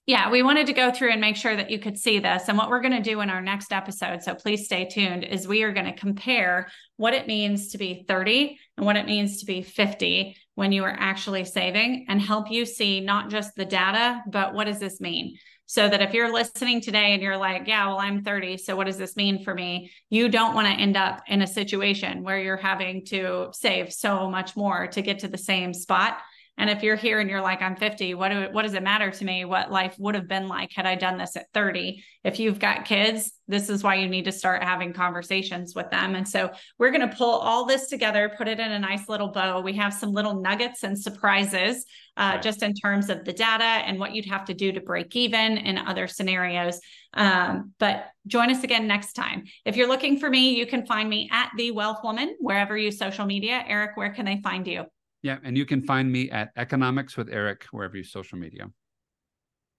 Yeah, 0.07 0.31
we 0.31 0.43
wanted 0.43 0.69
to 0.69 0.73
go 0.73 0.93
through 0.93 1.11
and 1.11 1.21
make 1.21 1.35
sure 1.35 1.57
that 1.57 1.69
you 1.69 1.81
could 1.81 1.99
see 1.99 2.21
this. 2.21 2.45
And 2.49 2.57
what 2.57 2.71
we're 2.71 2.81
going 2.81 2.93
to 2.93 3.03
do 3.03 3.21
in 3.23 3.31
our 3.31 3.43
next 3.43 3.73
episode, 3.73 4.23
so 4.23 4.37
please 4.37 4.65
stay 4.65 4.85
tuned, 4.85 5.25
is 5.25 5.49
we 5.49 5.65
are 5.65 5.73
going 5.73 5.87
to 5.87 5.99
compare 5.99 6.69
what 6.97 7.13
it 7.13 7.27
means 7.27 7.73
to 7.73 7.79
be 7.79 8.05
30 8.07 8.57
and 8.77 8.87
what 8.87 8.97
it 8.97 9.07
means 9.07 9.41
to 9.41 9.47
be 9.47 9.63
50 9.63 10.37
when 10.55 10.71
you 10.71 10.85
are 10.85 10.97
actually 10.97 11.45
saving 11.45 12.07
and 12.09 12.21
help 12.21 12.53
you 12.53 12.65
see 12.65 13.01
not 13.01 13.31
just 13.31 13.57
the 13.57 13.65
data, 13.65 14.23
but 14.31 14.55
what 14.55 14.65
does 14.67 14.79
this 14.79 15.01
mean? 15.01 15.37
So 15.67 15.89
that 15.89 16.01
if 16.01 16.15
you're 16.15 16.33
listening 16.33 16.81
today 16.81 17.13
and 17.13 17.21
you're 17.21 17.37
like, 17.37 17.67
yeah, 17.67 17.89
well, 17.89 17.99
I'm 17.99 18.23
30. 18.23 18.59
So 18.59 18.77
what 18.77 18.87
does 18.87 18.99
this 18.99 19.17
mean 19.17 19.43
for 19.43 19.53
me? 19.53 19.91
You 20.09 20.29
don't 20.29 20.55
want 20.55 20.69
to 20.69 20.73
end 20.73 20.97
up 20.97 21.23
in 21.27 21.43
a 21.43 21.47
situation 21.49 22.23
where 22.23 22.39
you're 22.39 22.57
having 22.57 23.05
to 23.07 23.49
save 23.53 23.93
so 23.93 24.31
much 24.31 24.55
more 24.55 24.87
to 24.87 25.03
get 25.03 25.19
to 25.21 25.29
the 25.29 25.37
same 25.37 25.75
spot. 25.75 26.19
And 26.59 26.71
if 26.71 26.83
you're 26.83 26.97
here 26.97 27.21
and 27.21 27.29
you're 27.29 27.43
like, 27.43 27.61
I'm 27.61 27.77
50, 27.77 28.15
what 28.15 28.31
do 28.31 28.49
what 28.51 28.63
does 28.63 28.75
it 28.75 28.83
matter 28.83 29.11
to 29.11 29.25
me 29.25 29.45
what 29.45 29.71
life 29.71 29.95
would 29.99 30.15
have 30.15 30.27
been 30.29 30.49
like 30.49 30.73
had 30.75 30.87
I 30.87 30.95
done 30.95 31.19
this 31.19 31.37
at 31.37 31.47
30? 31.53 32.03
If 32.25 32.39
you've 32.39 32.59
got 32.59 32.87
kids, 32.87 33.33
this 33.47 33.69
is 33.69 33.83
why 33.83 33.97
you 33.97 34.09
need 34.09 34.25
to 34.25 34.33
start 34.33 34.65
having 34.65 34.93
conversations 34.93 35.75
with 35.75 35.91
them. 35.91 36.15
And 36.15 36.27
so 36.27 36.51
we're 36.79 36.91
going 36.91 37.09
to 37.09 37.17
pull 37.17 37.39
all 37.39 37.67
this 37.67 37.89
together, 37.89 38.33
put 38.37 38.49
it 38.49 38.59
in 38.59 38.73
a 38.73 38.79
nice 38.79 39.09
little 39.09 39.29
bow. 39.29 39.61
We 39.61 39.75
have 39.75 39.93
some 39.93 40.13
little 40.13 40.41
nuggets 40.41 40.83
and 40.83 40.99
surprises 40.99 41.85
uh, 42.17 42.33
Right. 42.35 42.43
just 42.43 42.63
in 42.63 42.73
terms 42.75 43.11
of 43.11 43.25
the 43.25 43.33
data 43.33 43.65
and 43.65 43.99
what 43.99 44.15
you'd 44.15 44.27
have 44.27 44.47
to 44.47 44.55
do 44.55 44.73
to 44.73 44.81
break 44.81 45.15
even 45.15 45.59
in 45.59 45.77
other 45.77 46.09
scenarios. 46.09 46.81
Um, 47.13 47.73
but 47.79 48.07
join 48.27 48.51
us 48.51 48.65
again 48.65 48.87
next 48.87 49.13
time. 49.13 49.45
If 49.65 49.77
you're 49.77 49.89
looking 49.89 50.19
for 50.19 50.31
me, 50.31 50.57
you 50.57 50.67
can 50.67 50.87
find 50.87 51.09
me 51.09 51.29
at 51.31 51.51
the 51.57 51.71
Wealth 51.73 51.99
Woman 52.03 52.35
wherever 52.41 52.77
you 52.77 52.91
social 52.91 53.27
media. 53.27 53.63
Eric, 53.67 53.97
where 53.97 54.11
can 54.11 54.25
they 54.25 54.41
find 54.43 54.67
you? 54.67 54.87
Yeah. 55.27 55.39
And 55.43 55.59
you 55.59 55.67
can 55.67 55.83
find 55.83 56.11
me 56.11 56.31
at 56.31 56.53
Economics 56.57 57.17
with 57.17 57.29
Eric, 57.29 57.65
wherever 57.73 57.97
you 57.97 58.05
social 58.05 58.39
media. 58.39 58.71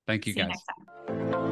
Thank 0.05 0.27
you 0.27 0.33
See 0.33 0.41
you 0.41 0.47
guys. 0.47 0.57
time. 1.07 1.46